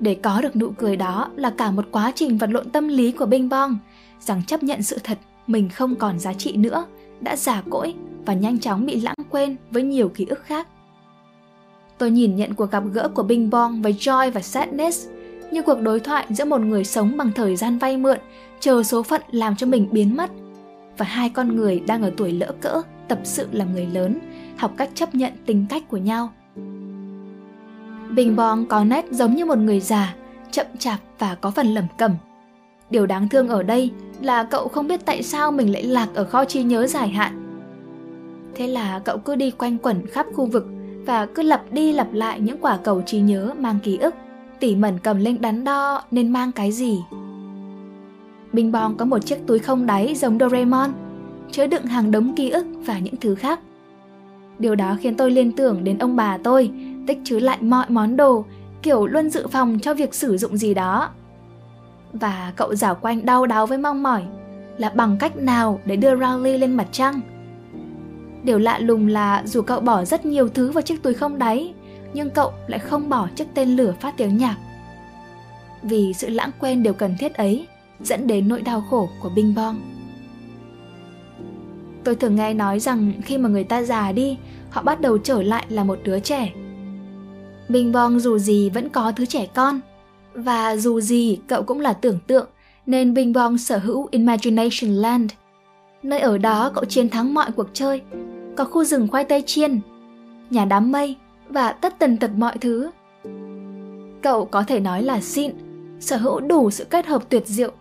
Để 0.00 0.14
có 0.22 0.40
được 0.40 0.56
nụ 0.56 0.70
cười 0.78 0.96
đó 0.96 1.30
là 1.36 1.50
cả 1.50 1.70
một 1.70 1.84
quá 1.90 2.12
trình 2.14 2.38
vật 2.38 2.50
lộn 2.50 2.70
tâm 2.70 2.88
lý 2.88 3.12
của 3.12 3.26
Bing 3.26 3.48
Bong, 3.48 3.78
rằng 4.20 4.42
chấp 4.46 4.62
nhận 4.62 4.82
sự 4.82 4.98
thật 5.04 5.18
mình 5.46 5.68
không 5.68 5.96
còn 5.96 6.18
giá 6.18 6.32
trị 6.32 6.56
nữa, 6.56 6.86
đã 7.20 7.36
già 7.36 7.62
cỗi 7.70 7.94
và 8.26 8.34
nhanh 8.34 8.58
chóng 8.58 8.86
bị 8.86 9.00
lãng 9.00 9.14
quên 9.30 9.56
với 9.70 9.82
nhiều 9.82 10.08
ký 10.08 10.26
ức 10.26 10.42
khác. 10.44 10.68
Tôi 11.98 12.10
nhìn 12.10 12.36
nhận 12.36 12.54
cuộc 12.54 12.70
gặp 12.70 12.82
gỡ 12.92 13.08
của 13.08 13.22
Bing 13.22 13.50
Bong 13.50 13.82
với 13.82 13.92
Joy 13.92 14.30
và 14.30 14.40
Sadness 14.40 15.08
như 15.50 15.62
cuộc 15.62 15.80
đối 15.80 16.00
thoại 16.00 16.26
giữa 16.30 16.44
một 16.44 16.60
người 16.60 16.84
sống 16.84 17.16
bằng 17.16 17.32
thời 17.34 17.56
gian 17.56 17.78
vay 17.78 17.96
mượn, 17.96 18.18
chờ 18.60 18.82
số 18.82 19.02
phận 19.02 19.22
làm 19.30 19.56
cho 19.56 19.66
mình 19.66 19.88
biến 19.90 20.16
mất, 20.16 20.30
và 20.96 21.06
hai 21.06 21.30
con 21.30 21.56
người 21.56 21.80
đang 21.80 22.02
ở 22.02 22.12
tuổi 22.16 22.32
lỡ 22.32 22.54
cỡ 22.60 22.82
tập 23.08 23.20
sự 23.24 23.48
làm 23.52 23.72
người 23.72 23.86
lớn, 23.86 24.18
học 24.56 24.72
cách 24.76 24.90
chấp 24.94 25.14
nhận 25.14 25.32
tính 25.46 25.66
cách 25.68 25.82
của 25.88 25.96
nhau. 25.96 26.32
Bình 28.10 28.36
Bong 28.36 28.66
có 28.66 28.84
nét 28.84 29.04
giống 29.10 29.34
như 29.34 29.44
một 29.44 29.58
người 29.58 29.80
già, 29.80 30.14
chậm 30.50 30.66
chạp 30.78 30.98
và 31.18 31.34
có 31.34 31.50
phần 31.50 31.66
lẩm 31.66 31.84
cẩm. 31.98 32.16
Điều 32.90 33.06
đáng 33.06 33.28
thương 33.28 33.48
ở 33.48 33.62
đây 33.62 33.90
là 34.22 34.44
cậu 34.44 34.68
không 34.68 34.86
biết 34.86 35.00
tại 35.04 35.22
sao 35.22 35.52
mình 35.52 35.72
lại 35.72 35.82
lạc 35.82 36.08
ở 36.14 36.24
kho 36.24 36.44
trí 36.44 36.62
nhớ 36.62 36.86
dài 36.86 37.08
hạn. 37.08 37.60
Thế 38.54 38.66
là 38.66 38.98
cậu 39.04 39.18
cứ 39.18 39.34
đi 39.34 39.50
quanh 39.50 39.78
quẩn 39.78 40.06
khắp 40.06 40.26
khu 40.34 40.46
vực 40.46 40.66
và 41.06 41.26
cứ 41.26 41.42
lặp 41.42 41.72
đi 41.72 41.92
lặp 41.92 42.12
lại 42.12 42.40
những 42.40 42.58
quả 42.60 42.76
cầu 42.76 43.02
trí 43.06 43.20
nhớ 43.20 43.52
mang 43.58 43.78
ký 43.82 43.96
ức, 43.96 44.14
tỉ 44.60 44.76
mẩn 44.76 44.98
cầm 44.98 45.18
lên 45.18 45.40
đắn 45.40 45.64
đo 45.64 46.02
nên 46.10 46.32
mang 46.32 46.52
cái 46.52 46.72
gì. 46.72 46.98
Bình 48.52 48.72
Bong 48.72 48.96
có 48.96 49.04
một 49.04 49.18
chiếc 49.18 49.46
túi 49.46 49.58
không 49.58 49.86
đáy 49.86 50.14
giống 50.14 50.38
Doraemon, 50.38 50.90
chứa 51.50 51.66
đựng 51.66 51.86
hàng 51.86 52.10
đống 52.10 52.34
ký 52.36 52.50
ức 52.50 52.66
và 52.86 52.98
những 52.98 53.16
thứ 53.16 53.34
khác. 53.34 53.60
Điều 54.58 54.74
đó 54.74 54.96
khiến 55.00 55.16
tôi 55.16 55.30
liên 55.30 55.52
tưởng 55.52 55.84
đến 55.84 55.98
ông 55.98 56.16
bà 56.16 56.38
tôi, 56.38 56.70
tích 57.06 57.18
trữ 57.24 57.38
lại 57.38 57.58
mọi 57.60 57.86
món 57.88 58.16
đồ, 58.16 58.44
kiểu 58.82 59.06
luôn 59.06 59.30
dự 59.30 59.46
phòng 59.46 59.78
cho 59.82 59.94
việc 59.94 60.14
sử 60.14 60.36
dụng 60.36 60.56
gì 60.56 60.74
đó. 60.74 61.08
Và 62.12 62.52
cậu 62.56 62.74
giảo 62.74 62.94
quanh 62.94 63.26
đau 63.26 63.46
đáu 63.46 63.66
với 63.66 63.78
mong 63.78 64.02
mỏi 64.02 64.22
là 64.78 64.90
bằng 64.90 65.16
cách 65.20 65.36
nào 65.36 65.80
để 65.84 65.96
đưa 65.96 66.16
Rowley 66.16 66.58
lên 66.58 66.76
mặt 66.76 66.86
trăng. 66.92 67.20
Điều 68.42 68.58
lạ 68.58 68.78
lùng 68.78 69.06
là 69.06 69.42
dù 69.46 69.62
cậu 69.62 69.80
bỏ 69.80 70.04
rất 70.04 70.26
nhiều 70.26 70.48
thứ 70.48 70.70
vào 70.70 70.82
chiếc 70.82 71.02
túi 71.02 71.14
không 71.14 71.38
đáy, 71.38 71.74
nhưng 72.14 72.30
cậu 72.30 72.52
lại 72.66 72.78
không 72.78 73.08
bỏ 73.08 73.28
chiếc 73.34 73.46
tên 73.54 73.76
lửa 73.76 73.94
phát 74.00 74.16
tiếng 74.16 74.36
nhạc. 74.36 74.56
Vì 75.82 76.12
sự 76.12 76.28
lãng 76.28 76.50
quên 76.60 76.82
điều 76.82 76.92
cần 76.92 77.16
thiết 77.18 77.34
ấy 77.34 77.66
dẫn 78.00 78.26
đến 78.26 78.48
nỗi 78.48 78.62
đau 78.62 78.84
khổ 78.90 79.08
của 79.22 79.30
Bing 79.36 79.54
Bong. 79.54 79.80
Tôi 82.04 82.14
thường 82.16 82.36
nghe 82.36 82.54
nói 82.54 82.80
rằng 82.80 83.12
khi 83.24 83.38
mà 83.38 83.48
người 83.48 83.64
ta 83.64 83.82
già 83.82 84.12
đi, 84.12 84.38
họ 84.70 84.82
bắt 84.82 85.00
đầu 85.00 85.18
trở 85.18 85.42
lại 85.42 85.64
là 85.68 85.84
một 85.84 85.98
đứa 86.04 86.20
trẻ. 86.20 86.52
Bing 87.68 87.92
Bong 87.92 88.20
dù 88.20 88.38
gì 88.38 88.70
vẫn 88.70 88.88
có 88.88 89.12
thứ 89.12 89.26
trẻ 89.26 89.46
con, 89.54 89.80
và 90.34 90.76
dù 90.76 91.00
gì 91.00 91.38
cậu 91.46 91.62
cũng 91.62 91.80
là 91.80 91.92
tưởng 91.92 92.18
tượng, 92.26 92.46
nên 92.86 93.14
Bing 93.14 93.32
Bong 93.32 93.58
sở 93.58 93.78
hữu 93.78 94.08
Imagination 94.10 94.90
Land. 94.90 95.30
Nơi 96.02 96.20
ở 96.20 96.38
đó 96.38 96.70
cậu 96.74 96.84
chiến 96.84 97.08
thắng 97.08 97.34
mọi 97.34 97.50
cuộc 97.56 97.66
chơi, 97.72 98.02
có 98.56 98.64
khu 98.64 98.84
rừng 98.84 99.08
khoai 99.08 99.24
tây 99.24 99.42
chiên, 99.46 99.80
nhà 100.50 100.64
đám 100.64 100.92
mây 100.92 101.16
và 101.48 101.72
tất 101.72 101.98
tần 101.98 102.16
tật 102.16 102.30
mọi 102.36 102.58
thứ. 102.60 102.90
Cậu 104.22 104.44
có 104.44 104.62
thể 104.62 104.80
nói 104.80 105.02
là 105.02 105.20
xịn, 105.20 105.52
sở 106.00 106.16
hữu 106.16 106.40
đủ 106.40 106.70
sự 106.70 106.84
kết 106.84 107.06
hợp 107.06 107.22
tuyệt 107.28 107.46
diệu. 107.46 107.72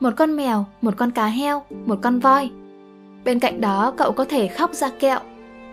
Một 0.00 0.10
con 0.16 0.36
mèo, 0.36 0.64
một 0.80 0.94
con 0.96 1.10
cá 1.10 1.26
heo, 1.26 1.62
một 1.86 1.98
con 2.02 2.18
voi. 2.18 2.50
Bên 3.24 3.38
cạnh 3.38 3.60
đó 3.60 3.94
cậu 3.96 4.12
có 4.12 4.24
thể 4.24 4.48
khóc 4.48 4.74
ra 4.74 4.90
kẹo, 4.98 5.20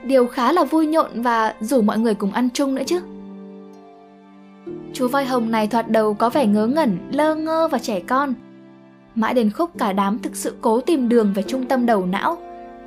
điều 0.03 0.27
khá 0.27 0.51
là 0.51 0.63
vui 0.63 0.87
nhộn 0.87 1.21
và 1.21 1.53
rủ 1.59 1.81
mọi 1.81 1.99
người 1.99 2.13
cùng 2.13 2.31
ăn 2.31 2.49
chung 2.53 2.75
nữa 2.75 2.83
chứ. 2.85 3.01
Chú 4.93 5.07
voi 5.07 5.25
hồng 5.25 5.51
này 5.51 5.67
thoạt 5.67 5.89
đầu 5.89 6.13
có 6.13 6.29
vẻ 6.29 6.45
ngớ 6.47 6.67
ngẩn, 6.67 6.97
lơ 7.11 7.35
ngơ 7.35 7.67
và 7.71 7.79
trẻ 7.79 7.99
con. 7.99 8.33
Mãi 9.15 9.33
đến 9.33 9.51
khúc 9.51 9.69
cả 9.77 9.93
đám 9.93 10.19
thực 10.19 10.35
sự 10.35 10.55
cố 10.61 10.81
tìm 10.81 11.09
đường 11.09 11.33
về 11.33 11.43
trung 11.43 11.65
tâm 11.65 11.85
đầu 11.85 12.05
não, 12.05 12.37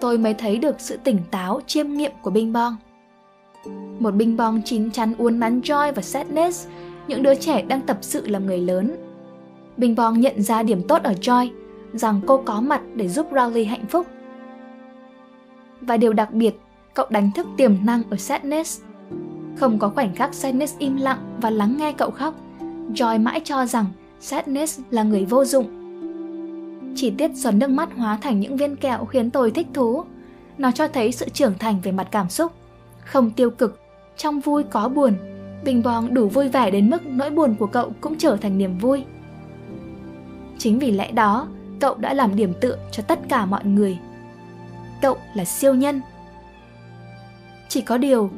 tôi 0.00 0.18
mới 0.18 0.34
thấy 0.34 0.58
được 0.58 0.80
sự 0.80 0.96
tỉnh 1.04 1.18
táo, 1.30 1.60
chiêm 1.66 1.88
nghiệm 1.88 2.12
của 2.22 2.30
Bing 2.30 2.52
Bong. 2.52 2.76
Một 3.98 4.10
Bing 4.10 4.36
Bong 4.36 4.62
chín 4.64 4.90
chắn 4.90 5.14
uốn 5.18 5.40
nắn 5.40 5.60
Joy 5.60 5.92
và 5.92 6.02
Sadness, 6.02 6.68
những 7.08 7.22
đứa 7.22 7.34
trẻ 7.34 7.62
đang 7.62 7.80
tập 7.80 7.98
sự 8.00 8.26
làm 8.26 8.46
người 8.46 8.58
lớn. 8.58 8.96
Bing 9.76 9.94
Bong 9.94 10.20
nhận 10.20 10.42
ra 10.42 10.62
điểm 10.62 10.82
tốt 10.88 11.02
ở 11.02 11.12
Joy, 11.12 11.48
rằng 11.92 12.20
cô 12.26 12.42
có 12.44 12.60
mặt 12.60 12.82
để 12.94 13.08
giúp 13.08 13.32
Rowley 13.32 13.68
hạnh 13.68 13.86
phúc. 13.88 14.06
Và 15.80 15.96
điều 15.96 16.12
đặc 16.12 16.32
biệt, 16.32 16.54
cậu 16.94 17.06
đánh 17.10 17.30
thức 17.34 17.46
tiềm 17.56 17.72
năng 17.84 18.02
ở 18.10 18.16
Sadness. 18.16 18.82
Không 19.56 19.78
có 19.78 19.88
khoảnh 19.88 20.14
khắc 20.14 20.34
Sadness 20.34 20.78
im 20.78 20.96
lặng 20.96 21.38
và 21.40 21.50
lắng 21.50 21.76
nghe 21.76 21.92
cậu 21.92 22.10
khóc. 22.10 22.34
Joy 22.94 23.22
mãi 23.22 23.40
cho 23.44 23.66
rằng 23.66 23.86
Sadness 24.20 24.80
là 24.90 25.02
người 25.02 25.24
vô 25.24 25.44
dụng. 25.44 25.66
Chi 26.96 27.10
tiết 27.10 27.34
giọt 27.34 27.50
nước 27.50 27.70
mắt 27.70 27.88
hóa 27.96 28.18
thành 28.22 28.40
những 28.40 28.56
viên 28.56 28.76
kẹo 28.76 29.04
khiến 29.04 29.30
tôi 29.30 29.50
thích 29.50 29.66
thú. 29.74 30.04
Nó 30.58 30.70
cho 30.70 30.88
thấy 30.88 31.12
sự 31.12 31.28
trưởng 31.28 31.58
thành 31.58 31.80
về 31.82 31.92
mặt 31.92 32.08
cảm 32.10 32.28
xúc. 32.28 32.52
Không 33.04 33.30
tiêu 33.30 33.50
cực, 33.50 33.80
trong 34.16 34.40
vui 34.40 34.62
có 34.62 34.88
buồn. 34.88 35.14
Bình 35.64 35.82
bong 35.82 36.14
đủ 36.14 36.28
vui 36.28 36.48
vẻ 36.48 36.70
đến 36.70 36.90
mức 36.90 37.06
nỗi 37.06 37.30
buồn 37.30 37.54
của 37.58 37.66
cậu 37.66 37.92
cũng 38.00 38.18
trở 38.18 38.36
thành 38.36 38.58
niềm 38.58 38.78
vui. 38.78 39.04
Chính 40.58 40.78
vì 40.78 40.90
lẽ 40.90 41.12
đó, 41.12 41.48
cậu 41.80 41.94
đã 41.94 42.14
làm 42.14 42.36
điểm 42.36 42.52
tựa 42.60 42.76
cho 42.92 43.02
tất 43.02 43.18
cả 43.28 43.46
mọi 43.46 43.64
người. 43.64 43.98
Cậu 45.02 45.16
là 45.34 45.44
siêu 45.44 45.74
nhân. 45.74 46.00
Chỉ 47.68 47.80
có 47.80 47.98
điều, 47.98 48.30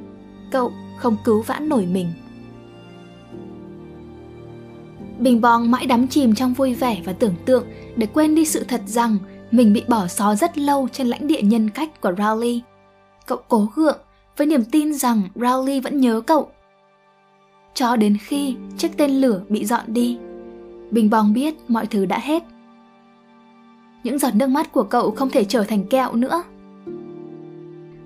cậu 0.50 0.72
không 0.96 1.16
cứu 1.24 1.42
vãn 1.42 1.68
nổi 1.68 1.86
mình. 1.86 2.12
Bình 5.18 5.40
bong 5.40 5.70
mãi 5.70 5.86
đắm 5.86 6.08
chìm 6.08 6.34
trong 6.34 6.54
vui 6.54 6.74
vẻ 6.74 7.00
và 7.04 7.12
tưởng 7.12 7.34
tượng 7.44 7.64
để 7.96 8.06
quên 8.06 8.34
đi 8.34 8.44
sự 8.44 8.64
thật 8.64 8.80
rằng 8.86 9.16
mình 9.50 9.72
bị 9.72 9.82
bỏ 9.88 10.06
xó 10.06 10.34
rất 10.34 10.58
lâu 10.58 10.88
trên 10.92 11.06
lãnh 11.06 11.26
địa 11.26 11.42
nhân 11.42 11.70
cách 11.70 12.00
của 12.00 12.10
Rowley. 12.10 12.60
Cậu 13.26 13.38
cố 13.48 13.68
gượng 13.74 13.98
với 14.36 14.46
niềm 14.46 14.64
tin 14.64 14.94
rằng 14.94 15.22
Rowley 15.34 15.82
vẫn 15.82 16.00
nhớ 16.00 16.20
cậu. 16.20 16.48
Cho 17.74 17.96
đến 17.96 18.16
khi 18.20 18.56
chiếc 18.78 18.96
tên 18.96 19.10
lửa 19.10 19.42
bị 19.48 19.64
dọn 19.64 19.84
đi, 19.86 20.18
Bình 20.90 21.10
bong 21.10 21.32
biết 21.32 21.54
mọi 21.68 21.86
thứ 21.86 22.06
đã 22.06 22.18
hết. 22.18 22.42
Những 24.04 24.18
giọt 24.18 24.34
nước 24.34 24.46
mắt 24.46 24.72
của 24.72 24.82
cậu 24.82 25.10
không 25.10 25.30
thể 25.30 25.44
trở 25.44 25.64
thành 25.64 25.86
kẹo 25.86 26.14
nữa. 26.14 26.42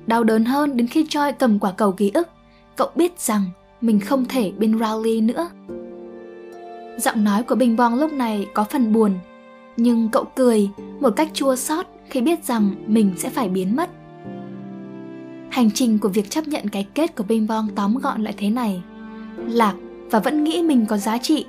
Đau 0.07 0.25
đớn 0.25 0.45
hơn 0.45 0.76
đến 0.76 0.87
khi 0.87 1.07
Choi 1.09 1.33
cầm 1.33 1.59
quả 1.59 1.73
cầu 1.73 1.92
ký 1.92 2.11
ức 2.14 2.28
cậu 2.78 2.90
biết 2.94 3.20
rằng 3.20 3.42
mình 3.80 4.00
không 4.00 4.25
thể 4.25 4.52
bên 4.58 4.78
Rowley 4.78 5.26
nữa. 5.26 5.50
Giọng 6.99 7.25
nói 7.25 7.42
của 7.42 7.54
Bình 7.54 7.76
Bong 7.76 7.94
lúc 7.94 8.12
này 8.12 8.47
có 8.54 8.64
phần 8.64 8.92
buồn, 8.92 9.12
nhưng 9.76 10.08
cậu 10.12 10.25
cười 10.25 10.70
một 11.00 11.11
cách 11.16 11.30
chua 11.35 11.56
xót 11.56 11.87
khi 12.11 12.20
biết 12.20 12.44
rằng 12.44 12.70
mình 12.87 13.12
sẽ 13.16 13.30
phải 13.30 13.49
biến 13.49 13.76
mất. 13.76 13.90
Hành 15.50 15.70
trình 15.75 15.99
của 15.99 16.08
việc 16.08 16.30
chấp 16.30 16.49
nhận 16.49 16.68
cái 16.68 16.87
kết 16.94 17.16
của 17.16 17.25
Bing 17.28 17.47
Bong 17.47 17.68
tóm 17.75 17.99
gọn 18.02 18.23
lại 18.23 18.35
thế 18.37 18.50
này. 18.50 18.82
Lạc 19.47 19.75
và 20.11 20.18
vẫn 20.18 20.44
nghĩ 20.44 20.62
mình 20.62 20.87
có 20.87 20.97
giá 20.97 21.18
trị. 21.18 21.47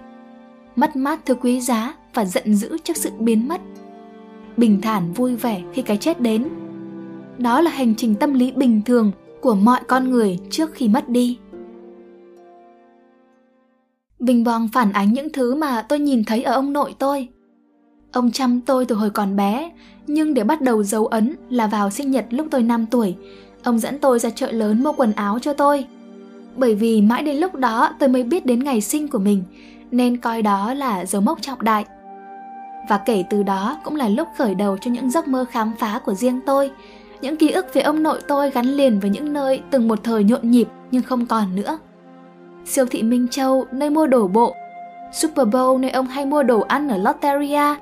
Mất 0.76 0.96
mát 0.96 1.20
thứ 1.26 1.36
quý 1.36 1.62
giá 1.62 1.94
và 2.14 2.26
giận 2.26 2.56
dữ 2.56 2.78
trước 2.84 2.98
sự 2.98 3.10
biến 3.20 3.48
mất. 3.48 3.62
Bình 4.58 4.82
thản 4.82 5.14
vui 5.14 5.36
vẻ 5.36 5.62
khi 5.74 5.82
cái 5.82 5.98
chết 5.98 6.22
đến. 6.22 6.50
Đó 7.38 7.62
là 7.62 7.72
hành 7.72 7.96
trình 7.96 8.16
tâm 8.16 8.34
lý 8.34 8.52
bình 8.52 8.82
thường 8.86 9.12
của 9.42 9.56
mọi 9.56 9.80
con 9.88 10.10
người 10.10 10.40
trước 10.50 10.74
khi 10.74 10.88
mất 10.88 11.10
đi. 11.10 11.38
Bình 14.20 14.44
Bong 14.44 14.70
phản 14.74 14.92
ánh 14.92 15.14
những 15.14 15.32
thứ 15.34 15.56
mà 15.56 15.82
tôi 15.82 16.00
nhìn 16.00 16.24
thấy 16.24 16.44
ở 16.44 16.54
ông 16.54 16.74
nội 16.74 16.96
tôi. 17.00 17.28
Ông 18.12 18.32
chăm 18.32 18.62
tôi 18.62 18.86
từ 18.86 18.96
hồi 18.96 19.10
còn 19.10 19.36
bé, 19.36 19.72
nhưng 20.08 20.34
để 20.34 20.44
bắt 20.44 20.62
đầu 20.62 20.84
dấu 20.84 21.08
ấn 21.08 21.36
là 21.50 21.68
vào 21.68 21.90
sinh 21.90 22.12
nhật 22.12 22.26
lúc 22.30 22.48
tôi 22.52 22.64
5 22.64 22.86
tuổi, 22.86 23.16
ông 23.64 23.80
dẫn 23.80 24.00
tôi 24.00 24.20
ra 24.20 24.30
chợ 24.30 24.52
lớn 24.52 24.84
mua 24.84 24.92
quần 24.92 25.14
áo 25.14 25.40
cho 25.40 25.54
tôi. 25.54 25.86
Bởi 26.56 26.76
vì 26.76 27.02
mãi 27.02 27.24
đến 27.24 27.38
lúc 27.38 27.56
đó 27.56 27.96
tôi 28.00 28.10
mới 28.10 28.24
biết 28.24 28.46
đến 28.46 28.64
ngày 28.64 28.82
sinh 28.82 29.08
của 29.08 29.20
mình, 29.20 29.44
nên 29.92 30.18
coi 30.18 30.42
đó 30.42 30.74
là 30.74 31.06
dấu 31.06 31.22
mốc 31.22 31.42
trọng 31.42 31.64
đại. 31.64 31.86
Và 32.90 32.98
kể 32.98 33.24
từ 33.30 33.44
đó 33.44 33.78
cũng 33.84 33.96
là 33.96 34.10
lúc 34.10 34.28
khởi 34.38 34.56
đầu 34.56 34.78
cho 34.78 34.92
những 34.92 35.10
giấc 35.10 35.28
mơ 35.28 35.46
khám 35.52 35.72
phá 35.80 36.00
của 36.06 36.14
riêng 36.14 36.40
tôi, 36.46 36.72
những 37.22 37.38
ký 37.38 37.52
ức 37.52 37.74
về 37.74 37.82
ông 37.82 38.04
nội 38.04 38.20
tôi 38.28 38.52
gắn 38.52 38.66
liền 38.66 39.00
với 39.00 39.10
những 39.10 39.34
nơi 39.34 39.62
từng 39.72 39.88
một 39.88 40.00
thời 40.04 40.24
nhộn 40.24 40.52
nhịp 40.52 40.68
nhưng 40.92 41.04
không 41.04 41.26
còn 41.26 41.56
nữa. 41.56 41.80
Siêu 42.66 42.86
thị 42.86 43.04
Minh 43.04 43.28
Châu, 43.32 43.66
nơi 43.72 43.90
mua 43.90 44.08
đồ 44.08 44.28
bộ, 44.28 44.56
Super 45.14 45.48
Bowl 45.48 45.80
nơi 45.80 45.92
ông 45.92 46.06
hay 46.06 46.26
mua 46.26 46.44
đồ 46.44 46.62
ăn 46.62 46.90
ở 46.90 46.98
Lotteria, 46.98 47.76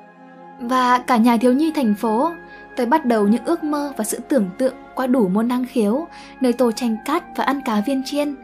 và 0.60 0.98
cả 0.98 1.16
nhà 1.16 1.36
thiếu 1.36 1.52
nhi 1.52 1.72
thành 1.74 1.94
phố, 1.94 2.30
tôi 2.76 2.86
bắt 2.86 3.04
đầu 3.04 3.28
những 3.28 3.44
ước 3.44 3.64
mơ 3.64 3.92
và 3.96 4.04
sự 4.04 4.18
tưởng 4.28 4.46
tượng 4.58 4.74
qua 4.94 5.06
đủ 5.06 5.28
môn 5.28 5.48
năng 5.48 5.66
khiếu, 5.66 6.06
nơi 6.40 6.52
tôi 6.52 6.72
tranh 6.72 6.96
cát 7.04 7.36
và 7.36 7.44
ăn 7.44 7.60
cá 7.64 7.82
viên 7.86 8.02
chiên. 8.04 8.34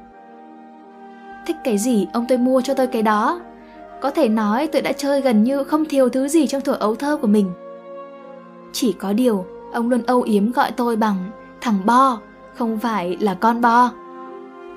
Thích 1.46 1.56
cái 1.64 1.78
gì 1.78 2.06
ông 2.12 2.26
tôi 2.28 2.38
mua 2.38 2.60
cho 2.60 2.74
tôi 2.74 2.86
cái 2.86 3.02
đó. 3.02 3.40
Có 4.00 4.10
thể 4.10 4.28
nói 4.28 4.66
tôi 4.66 4.82
đã 4.82 4.92
chơi 4.92 5.20
gần 5.20 5.44
như 5.44 5.64
không 5.64 5.84
thiếu 5.84 6.08
thứ 6.08 6.28
gì 6.28 6.46
trong 6.46 6.60
tuổi 6.60 6.76
ấu 6.76 6.94
thơ 6.94 7.16
của 7.16 7.26
mình. 7.26 7.52
Chỉ 8.72 8.92
có 8.92 9.12
điều, 9.12 9.46
ông 9.74 9.90
luôn 9.90 10.02
âu 10.06 10.22
yếm 10.22 10.52
gọi 10.52 10.70
tôi 10.70 10.96
bằng 10.96 11.30
thằng 11.60 11.80
Bo, 11.84 12.18
không 12.54 12.78
phải 12.78 13.16
là 13.20 13.34
con 13.34 13.60
Bo. 13.60 13.90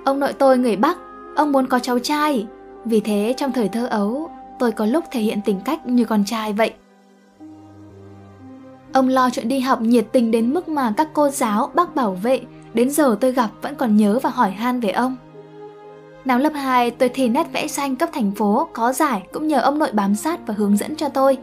Ông 0.06 0.20
nội 0.20 0.34
tôi 0.34 0.58
người 0.58 0.76
Bắc, 0.76 0.98
ông 1.36 1.52
muốn 1.52 1.68
có 1.68 1.80
cháu 1.80 2.00
trai. 2.00 2.48
Vì 2.86 3.00
thế 3.00 3.34
trong 3.38 3.52
thời 3.52 3.70
thơ 3.70 3.88
ấu, 3.88 4.30
tôi 4.60 4.72
có 4.72 4.86
lúc 4.86 5.04
thể 5.12 5.20
hiện 5.20 5.42
tính 5.42 5.60
cách 5.66 5.88
như 5.88 6.06
con 6.06 6.24
trai 6.26 6.54
vậy. 6.54 6.74
Ông 8.94 9.08
lo 9.08 9.30
chuyện 9.30 9.48
đi 9.48 9.60
học 9.60 9.82
nhiệt 9.82 10.08
tình 10.12 10.32
đến 10.32 10.54
mức 10.54 10.70
mà 10.70 10.94
các 10.98 11.10
cô 11.14 11.30
giáo, 11.30 11.72
bác 11.74 11.96
bảo 11.96 12.14
vệ 12.14 12.42
đến 12.74 12.90
giờ 12.90 13.18
tôi 13.22 13.32
gặp 13.32 13.50
vẫn 13.62 13.76
còn 13.76 13.98
nhớ 13.98 14.20
và 14.24 14.30
hỏi 14.30 14.52
han 14.52 14.80
về 14.80 14.90
ông. 14.90 15.16
Năm 16.26 16.40
lớp 16.40 16.54
2, 16.54 16.92
tôi 16.92 17.10
thi 17.10 17.30
nét 17.30 17.48
vẽ 17.54 17.68
xanh 17.68 17.96
cấp 17.96 18.10
thành 18.14 18.32
phố 18.32 18.68
có 18.74 18.94
giải 18.94 19.24
cũng 19.34 19.48
nhờ 19.48 19.60
ông 19.60 19.80
nội 19.80 19.92
bám 19.94 20.16
sát 20.16 20.48
và 20.48 20.54
hướng 20.58 20.78
dẫn 20.78 20.96
cho 20.96 21.10
tôi. 21.10 21.38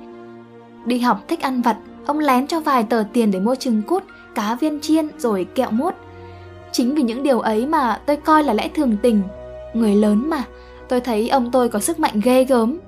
Đi 0.84 0.98
học 0.98 1.20
thích 1.28 1.40
ăn 1.40 1.62
vặt, 1.62 1.76
ông 2.06 2.18
lén 2.18 2.46
cho 2.46 2.60
vài 2.60 2.84
tờ 2.84 3.04
tiền 3.12 3.30
để 3.30 3.40
mua 3.40 3.54
trứng 3.54 3.82
cút, 3.82 4.04
cá 4.34 4.54
viên 4.54 4.80
chiên 4.80 5.08
rồi 5.18 5.46
kẹo 5.54 5.70
mút. 5.70 5.94
Chính 6.72 6.94
vì 6.94 7.02
những 7.02 7.22
điều 7.22 7.40
ấy 7.40 7.66
mà 7.66 8.00
tôi 8.06 8.16
coi 8.16 8.44
là 8.44 8.52
lẽ 8.52 8.68
thường 8.74 8.96
tình. 9.02 9.22
Người 9.74 9.94
lớn 9.94 10.30
mà, 10.30 10.42
tôi 10.88 11.00
thấy 11.00 11.28
ông 11.28 11.50
tôi 11.50 11.68
có 11.68 11.78
sức 11.78 11.98
mạnh 11.98 12.20
ghê 12.24 12.44
gớm, 12.44 12.78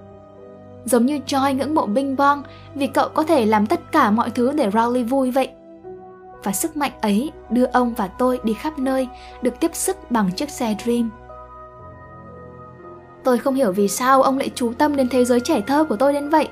giống 0.85 1.07
như 1.07 1.21
Joy 1.27 1.57
ngưỡng 1.57 1.75
mộ 1.75 1.87
Bing 1.87 2.17
Bong 2.17 2.43
vì 2.75 2.87
cậu 2.87 3.09
có 3.09 3.23
thể 3.23 3.47
làm 3.47 3.67
tất 3.67 3.93
cả 3.93 4.11
mọi 4.11 4.31
thứ 4.31 4.53
để 4.53 4.69
Rowley 4.69 5.09
vui 5.09 5.31
vậy. 5.31 5.49
Và 6.43 6.53
sức 6.53 6.77
mạnh 6.77 6.93
ấy 7.01 7.33
đưa 7.51 7.65
ông 7.65 7.95
và 7.95 8.07
tôi 8.07 8.41
đi 8.45 8.53
khắp 8.53 8.79
nơi, 8.79 9.09
được 9.43 9.61
tiếp 9.61 9.71
sức 9.75 10.11
bằng 10.11 10.31
chiếc 10.37 10.51
xe 10.51 10.77
Dream. 10.85 11.11
Tôi 13.25 13.39
không 13.39 13.55
hiểu 13.55 13.73
vì 13.73 13.89
sao 13.89 14.23
ông 14.23 14.39
lại 14.39 14.51
chú 14.55 14.73
tâm 14.79 14.97
đến 14.97 15.09
thế 15.09 15.25
giới 15.25 15.41
trẻ 15.41 15.61
thơ 15.61 15.85
của 15.85 15.97
tôi 15.97 16.13
đến 16.13 16.29
vậy. 16.29 16.49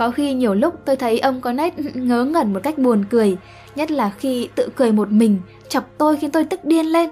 Có 0.00 0.10
khi 0.10 0.32
nhiều 0.34 0.54
lúc 0.54 0.74
tôi 0.84 0.96
thấy 0.96 1.18
ông 1.18 1.40
có 1.40 1.52
nét 1.52 1.74
ngớ 1.94 2.24
ngẩn 2.24 2.52
một 2.52 2.60
cách 2.62 2.78
buồn 2.78 3.04
cười, 3.10 3.36
nhất 3.74 3.90
là 3.90 4.10
khi 4.18 4.48
tự 4.54 4.68
cười 4.76 4.92
một 4.92 5.10
mình, 5.10 5.40
chọc 5.68 5.84
tôi 5.98 6.16
khiến 6.16 6.30
tôi 6.30 6.44
tức 6.44 6.64
điên 6.64 6.86
lên. 6.86 7.10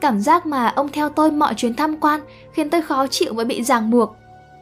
Cảm 0.00 0.20
giác 0.20 0.46
mà 0.46 0.66
ông 0.66 0.88
theo 0.88 1.08
tôi 1.08 1.30
mọi 1.30 1.54
chuyến 1.54 1.74
tham 1.74 1.96
quan 1.96 2.20
khiến 2.52 2.70
tôi 2.70 2.82
khó 2.82 3.06
chịu 3.06 3.34
và 3.34 3.44
bị 3.44 3.62
ràng 3.62 3.90
buộc. 3.90 4.16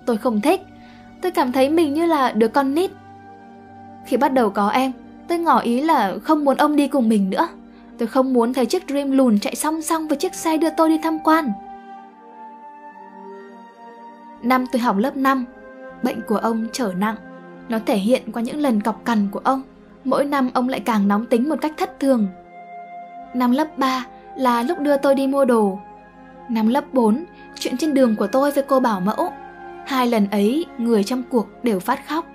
Tôi 0.06 0.16
không 0.16 0.40
thích, 0.40 0.60
tôi 1.22 1.32
cảm 1.32 1.52
thấy 1.52 1.70
mình 1.70 1.94
như 1.94 2.06
là 2.06 2.32
đứa 2.32 2.48
con 2.48 2.74
nít. 2.74 2.90
Khi 4.06 4.16
bắt 4.16 4.32
đầu 4.32 4.50
có 4.50 4.68
em, 4.68 4.92
tôi 5.28 5.38
ngỏ 5.38 5.58
ý 5.58 5.80
là 5.80 6.14
không 6.22 6.44
muốn 6.44 6.56
ông 6.56 6.76
đi 6.76 6.88
cùng 6.88 7.08
mình 7.08 7.30
nữa. 7.30 7.48
Tôi 7.98 8.08
không 8.08 8.32
muốn 8.32 8.54
thấy 8.54 8.66
chiếc 8.66 8.82
Dream 8.88 9.10
lùn 9.10 9.38
chạy 9.38 9.54
song 9.54 9.82
song 9.82 10.08
với 10.08 10.16
chiếc 10.16 10.34
xe 10.34 10.56
đưa 10.56 10.70
tôi 10.76 10.88
đi 10.88 10.98
tham 11.02 11.18
quan. 11.24 11.52
Năm 14.42 14.64
tôi 14.72 14.80
học 14.80 14.96
lớp 14.96 15.16
5, 15.16 15.44
bệnh 16.02 16.20
của 16.28 16.36
ông 16.36 16.66
trở 16.72 16.92
nặng. 16.96 17.16
Nó 17.72 17.78
thể 17.86 17.96
hiện 17.96 18.22
qua 18.32 18.42
những 18.42 18.60
lần 18.60 18.80
cọc 18.80 19.04
cằn 19.04 19.28
của 19.30 19.40
ông. 19.44 19.62
Mỗi 20.04 20.24
năm 20.24 20.50
ông 20.54 20.68
lại 20.68 20.80
càng 20.80 21.08
nóng 21.08 21.26
tính 21.26 21.48
một 21.48 21.56
cách 21.60 21.72
thất 21.76 22.00
thường. 22.00 22.28
Năm 23.34 23.50
lớp 23.50 23.78
3 23.78 24.06
là 24.36 24.62
lúc 24.62 24.78
đưa 24.78 24.96
tôi 24.96 25.14
đi 25.14 25.26
mua 25.26 25.44
đồ. 25.44 25.78
Năm 26.48 26.68
lớp 26.68 26.84
4, 26.92 27.24
chuyện 27.58 27.76
trên 27.76 27.94
đường 27.94 28.16
của 28.16 28.26
tôi 28.26 28.50
với 28.50 28.64
cô 28.68 28.80
bảo 28.80 29.00
mẫu 29.00 29.28
Hai 29.86 30.06
lần 30.06 30.26
ấy, 30.30 30.66
người 30.78 31.04
trong 31.04 31.22
cuộc 31.30 31.46
đều 31.62 31.80
phát 31.80 32.08
khóc. 32.08 32.26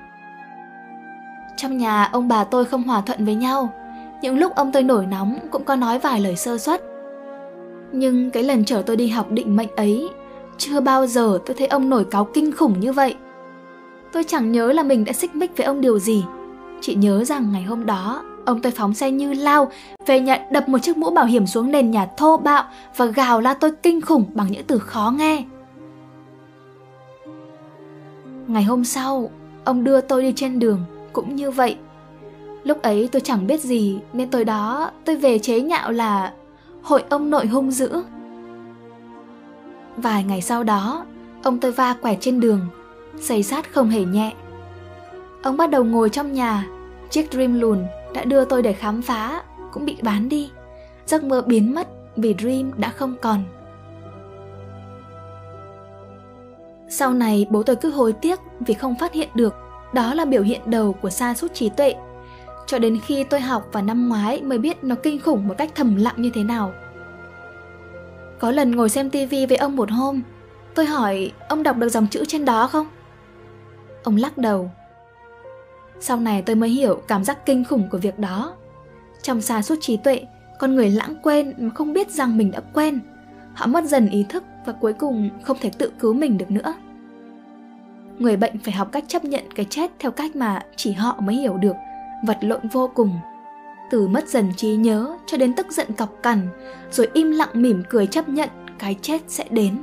Trong 1.57 1.77
nhà, 1.77 2.03
ông 2.03 2.27
bà 2.27 2.43
tôi 2.43 2.65
không 2.65 2.83
hòa 2.83 3.01
thuận 3.01 3.25
với 3.25 3.35
nhau. 3.35 3.73
Những 4.21 4.39
lúc 4.39 4.55
ông 4.55 4.71
tôi 4.71 4.83
nổi 4.83 5.05
nóng 5.05 5.39
cũng 5.51 5.63
có 5.63 5.75
nói 5.75 5.99
vài 5.99 6.19
lời 6.19 6.35
sơ 6.35 6.57
suất. 6.57 6.81
Nhưng 7.91 8.31
cái 8.31 8.43
lần 8.43 8.65
chở 8.65 8.83
tôi 8.85 8.95
đi 8.95 9.07
học 9.07 9.31
định 9.31 9.55
mệnh 9.55 9.75
ấy, 9.75 10.09
chưa 10.57 10.79
bao 10.79 11.07
giờ 11.07 11.39
tôi 11.45 11.55
thấy 11.59 11.67
ông 11.67 11.89
nổi 11.89 12.05
cáo 12.05 12.25
kinh 12.33 12.51
khủng 12.51 12.79
như 12.79 12.93
vậy. 12.93 13.15
Tôi 14.17 14.23
chẳng 14.23 14.51
nhớ 14.51 14.71
là 14.71 14.83
mình 14.83 15.05
đã 15.05 15.13
xích 15.13 15.35
mích 15.35 15.57
với 15.57 15.65
ông 15.65 15.81
điều 15.81 15.99
gì. 15.99 16.25
Chỉ 16.81 16.95
nhớ 16.95 17.23
rằng 17.23 17.51
ngày 17.51 17.63
hôm 17.63 17.85
đó, 17.85 18.23
ông 18.45 18.61
tôi 18.61 18.71
phóng 18.71 18.93
xe 18.93 19.11
như 19.11 19.33
lao, 19.33 19.71
về 20.05 20.19
nhà 20.19 20.47
đập 20.51 20.69
một 20.69 20.79
chiếc 20.79 20.97
mũ 20.97 21.09
bảo 21.09 21.25
hiểm 21.25 21.47
xuống 21.47 21.71
nền 21.71 21.91
nhà 21.91 22.07
thô 22.17 22.37
bạo 22.37 22.63
và 22.95 23.05
gào 23.05 23.41
la 23.41 23.53
tôi 23.53 23.71
kinh 23.83 24.01
khủng 24.01 24.25
bằng 24.33 24.51
những 24.51 24.63
từ 24.67 24.79
khó 24.79 25.13
nghe. 25.17 25.43
Ngày 28.47 28.63
hôm 28.63 28.83
sau, 28.83 29.29
ông 29.63 29.83
đưa 29.83 30.01
tôi 30.01 30.21
đi 30.21 30.33
trên 30.35 30.59
đường, 30.59 30.79
cũng 31.13 31.35
như 31.35 31.51
vậy. 31.51 31.77
Lúc 32.63 32.81
ấy 32.81 33.09
tôi 33.11 33.21
chẳng 33.21 33.47
biết 33.47 33.61
gì 33.61 33.99
nên 34.13 34.29
tối 34.29 34.45
đó 34.45 34.91
tôi 35.05 35.15
về 35.15 35.39
chế 35.39 35.61
nhạo 35.61 35.91
là 35.91 36.33
hội 36.81 37.03
ông 37.09 37.29
nội 37.29 37.47
hung 37.47 37.71
dữ. 37.71 38.03
Vài 39.97 40.23
ngày 40.23 40.41
sau 40.41 40.63
đó, 40.63 41.05
ông 41.43 41.59
tôi 41.59 41.71
va 41.71 41.93
quẹt 42.01 42.17
trên 42.21 42.39
đường, 42.39 42.59
giày 43.19 43.43
sát 43.43 43.73
không 43.73 43.89
hề 43.89 44.05
nhẹ. 44.05 44.33
Ông 45.43 45.57
bắt 45.57 45.69
đầu 45.69 45.83
ngồi 45.83 46.09
trong 46.09 46.33
nhà, 46.33 46.67
chiếc 47.09 47.31
Dream 47.31 47.59
lùn 47.59 47.85
đã 48.13 48.23
đưa 48.23 48.45
tôi 48.45 48.61
để 48.61 48.73
khám 48.73 49.01
phá 49.01 49.43
cũng 49.71 49.85
bị 49.85 49.97
bán 50.01 50.29
đi. 50.29 50.51
Giấc 51.05 51.23
mơ 51.23 51.41
biến 51.41 51.75
mất 51.75 51.87
vì 52.15 52.35
Dream 52.39 52.71
đã 52.77 52.89
không 52.89 53.15
còn. 53.21 53.43
Sau 56.89 57.13
này 57.13 57.47
bố 57.49 57.63
tôi 57.63 57.75
cứ 57.75 57.91
hối 57.91 58.13
tiếc 58.13 58.39
vì 58.59 58.73
không 58.73 58.95
phát 58.99 59.13
hiện 59.13 59.29
được 59.33 59.53
đó 59.93 60.13
là 60.13 60.25
biểu 60.25 60.43
hiện 60.43 60.61
đầu 60.65 60.93
của 60.93 61.09
sa 61.09 61.33
sút 61.33 61.53
trí 61.53 61.69
tuệ. 61.69 61.95
Cho 62.67 62.79
đến 62.79 62.99
khi 63.05 63.23
tôi 63.23 63.41
học 63.41 63.69
vào 63.71 63.83
năm 63.83 64.09
ngoái 64.09 64.41
mới 64.41 64.57
biết 64.57 64.83
nó 64.83 64.95
kinh 65.03 65.19
khủng 65.19 65.47
một 65.47 65.55
cách 65.57 65.71
thầm 65.75 65.95
lặng 65.95 66.15
như 66.17 66.29
thế 66.33 66.43
nào. 66.43 66.73
Có 68.39 68.51
lần 68.51 68.75
ngồi 68.75 68.89
xem 68.89 69.09
tivi 69.09 69.45
với 69.45 69.57
ông 69.57 69.75
một 69.75 69.91
hôm, 69.91 70.21
tôi 70.75 70.85
hỏi 70.85 71.31
ông 71.49 71.63
đọc 71.63 71.77
được 71.77 71.89
dòng 71.89 72.07
chữ 72.07 72.25
trên 72.27 72.45
đó 72.45 72.67
không? 72.67 72.87
Ông 74.07 74.15
lắc 74.15 74.37
đầu. 74.37 74.71
Sau 75.99 76.19
này 76.19 76.41
tôi 76.41 76.55
mới 76.55 76.69
hiểu 76.69 77.01
cảm 77.07 77.23
giác 77.23 77.45
kinh 77.45 77.63
khủng 77.63 77.89
của 77.91 77.97
việc 77.97 78.19
đó. 78.19 78.53
Trong 79.21 79.41
xa 79.41 79.61
suốt 79.61 79.75
trí 79.81 79.97
tuệ, 79.97 80.25
con 80.59 80.75
người 80.75 80.89
lãng 80.89 81.15
quên 81.23 81.53
mà 81.57 81.69
không 81.69 81.93
biết 81.93 82.11
rằng 82.11 82.37
mình 82.37 82.51
đã 82.51 82.59
quên. 82.73 82.99
Họ 83.53 83.65
mất 83.67 83.83
dần 83.83 84.09
ý 84.09 84.25
thức 84.29 84.43
và 84.65 84.73
cuối 84.73 84.93
cùng 84.93 85.29
không 85.43 85.57
thể 85.61 85.71
tự 85.77 85.91
cứu 85.99 86.13
mình 86.13 86.37
được 86.37 86.51
nữa 86.51 86.73
người 88.19 88.37
bệnh 88.37 88.59
phải 88.59 88.73
học 88.73 88.89
cách 88.91 89.03
chấp 89.07 89.25
nhận 89.25 89.43
cái 89.55 89.65
chết 89.69 89.91
theo 89.99 90.11
cách 90.11 90.35
mà 90.35 90.65
chỉ 90.75 90.91
họ 90.91 91.19
mới 91.19 91.35
hiểu 91.35 91.57
được 91.57 91.75
vật 92.27 92.37
lộn 92.41 92.67
vô 92.67 92.91
cùng 92.95 93.19
từ 93.91 94.07
mất 94.07 94.27
dần 94.27 94.53
trí 94.57 94.75
nhớ 94.75 95.17
cho 95.25 95.37
đến 95.37 95.53
tức 95.53 95.67
giận 95.71 95.87
cọc 95.97 96.23
cằn 96.23 96.47
rồi 96.91 97.09
im 97.13 97.31
lặng 97.31 97.49
mỉm 97.53 97.83
cười 97.89 98.07
chấp 98.07 98.29
nhận 98.29 98.49
cái 98.79 98.95
chết 99.01 99.21
sẽ 99.27 99.45
đến 99.49 99.77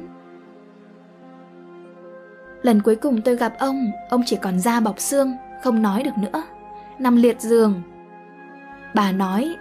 lần 2.64 2.82
cuối 2.82 2.96
cùng 2.96 3.22
tôi 3.22 3.36
gặp 3.36 3.54
ông 3.58 3.90
ông 4.10 4.22
chỉ 4.26 4.36
còn 4.36 4.60
da 4.60 4.80
bọc 4.80 5.00
xương 5.00 5.36
không 5.62 5.82
nói 5.82 6.02
được 6.02 6.18
nữa 6.18 6.42
nằm 6.98 7.16
liệt 7.16 7.40
giường 7.40 7.82
bà 8.94 9.12
nói 9.12 9.56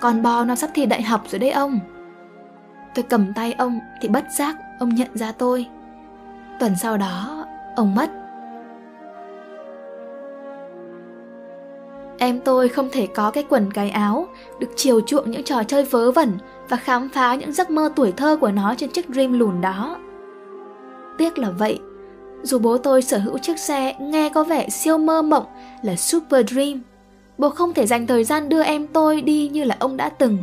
con 0.00 0.22
bo 0.22 0.44
nó 0.44 0.54
sắp 0.54 0.70
thi 0.74 0.86
đại 0.86 1.02
học 1.02 1.22
rồi 1.28 1.38
đấy 1.38 1.50
ông 1.50 1.80
Tôi 2.98 3.04
cầm 3.08 3.32
tay 3.32 3.52
ông 3.52 3.80
thì 4.00 4.08
bất 4.08 4.24
giác 4.30 4.56
ông 4.78 4.94
nhận 4.94 5.08
ra 5.14 5.32
tôi. 5.32 5.66
Tuần 6.60 6.72
sau 6.82 6.96
đó, 6.96 7.46
ông 7.76 7.94
mất. 7.94 8.10
Em 12.18 12.40
tôi 12.40 12.68
không 12.68 12.88
thể 12.92 13.06
có 13.14 13.30
cái 13.30 13.44
quần 13.48 13.72
cái 13.72 13.90
áo, 13.90 14.26
được 14.60 14.68
chiều 14.76 15.00
chuộng 15.00 15.30
những 15.30 15.44
trò 15.44 15.62
chơi 15.62 15.84
vớ 15.84 16.10
vẩn 16.10 16.38
và 16.68 16.76
khám 16.76 17.08
phá 17.08 17.34
những 17.34 17.52
giấc 17.52 17.70
mơ 17.70 17.92
tuổi 17.96 18.12
thơ 18.12 18.36
của 18.40 18.50
nó 18.50 18.74
trên 18.74 18.90
chiếc 18.90 19.08
Dream 19.08 19.32
lùn 19.32 19.60
đó. 19.60 19.98
Tiếc 21.18 21.38
là 21.38 21.50
vậy, 21.50 21.80
dù 22.42 22.58
bố 22.58 22.78
tôi 22.78 23.02
sở 23.02 23.18
hữu 23.18 23.38
chiếc 23.38 23.58
xe 23.58 23.94
nghe 24.00 24.28
có 24.28 24.44
vẻ 24.44 24.68
siêu 24.68 24.98
mơ 24.98 25.22
mộng 25.22 25.46
là 25.82 25.96
Super 25.96 26.46
Dream, 26.50 26.80
bố 27.38 27.50
không 27.50 27.74
thể 27.74 27.86
dành 27.86 28.06
thời 28.06 28.24
gian 28.24 28.48
đưa 28.48 28.62
em 28.62 28.86
tôi 28.86 29.20
đi 29.20 29.48
như 29.48 29.64
là 29.64 29.76
ông 29.78 29.96
đã 29.96 30.08
từng. 30.08 30.38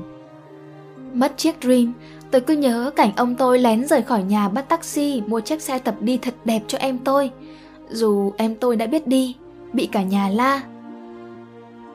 Mất 1.14 1.38
chiếc 1.38 1.56
Dream, 1.62 1.94
tôi 2.32 2.42
cứ 2.42 2.54
nhớ 2.54 2.92
cảnh 2.96 3.12
ông 3.16 3.36
tôi 3.36 3.60
lén 3.60 3.88
rời 3.88 4.02
khỏi 4.02 4.24
nhà 4.24 4.50
bắt 4.50 4.70
taxi 4.70 5.22
mua 5.28 5.40
chiếc 5.40 5.62
xe 5.62 5.80
tập 5.80 5.96
đi 6.00 6.18
thật 6.18 6.34
đẹp 6.46 6.62
cho 6.68 6.78
em 6.78 6.98
tôi. 6.98 7.32
Dù 7.90 8.34
em 8.38 8.56
tôi 8.56 8.76
đã 8.76 8.86
biết 8.86 9.08
đi, 9.08 9.36
bị 9.74 9.86
cả 9.86 10.04
nhà 10.04 10.30
la. 10.30 10.62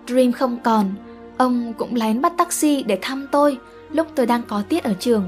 Dream 0.07 0.33
không 0.33 0.59
còn, 0.65 0.87
ông 1.37 1.73
cũng 1.79 1.95
lén 1.95 2.23
bắt 2.23 2.33
taxi 2.37 2.83
để 2.83 2.99
thăm 3.03 3.27
tôi 3.33 3.59
lúc 3.93 4.07
tôi 4.15 4.27
đang 4.27 4.43
có 4.49 4.63
tiết 4.69 4.85
ở 4.85 4.95
trường. 5.01 5.25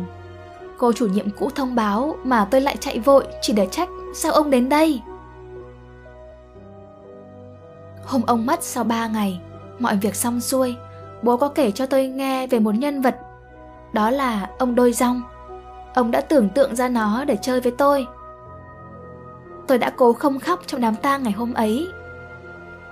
Cô 0.82 0.92
chủ 0.92 1.06
nhiệm 1.06 1.30
cũ 1.30 1.50
thông 1.54 1.74
báo 1.74 2.16
mà 2.24 2.44
tôi 2.50 2.60
lại 2.60 2.76
chạy 2.76 2.98
vội 2.98 3.26
chỉ 3.40 3.52
để 3.52 3.66
trách 3.66 3.88
sao 4.14 4.32
ông 4.32 4.50
đến 4.50 4.68
đây. 4.68 5.02
Hôm 8.04 8.22
ông 8.26 8.46
mất 8.46 8.62
sau 8.62 8.84
3 8.84 9.06
ngày, 9.06 9.40
mọi 9.78 9.96
việc 9.96 10.14
xong 10.14 10.40
xuôi, 10.40 10.76
bố 11.22 11.36
có 11.36 11.48
kể 11.48 11.70
cho 11.70 11.86
tôi 11.86 12.06
nghe 12.06 12.46
về 12.46 12.58
một 12.58 12.74
nhân 12.74 13.00
vật. 13.00 13.16
Đó 13.92 14.10
là 14.10 14.50
ông 14.58 14.74
Đôi 14.74 14.92
Rong. 14.92 15.22
Ông 15.94 16.10
đã 16.10 16.20
tưởng 16.20 16.48
tượng 16.48 16.76
ra 16.76 16.88
nó 16.88 17.24
để 17.24 17.36
chơi 17.42 17.60
với 17.60 17.72
tôi. 17.78 18.06
Tôi 19.66 19.78
đã 19.78 19.90
cố 19.96 20.12
không 20.12 20.40
khóc 20.40 20.60
trong 20.66 20.80
đám 20.80 20.96
tang 20.96 21.22
ngày 21.22 21.32
hôm 21.32 21.54
ấy. 21.54 21.88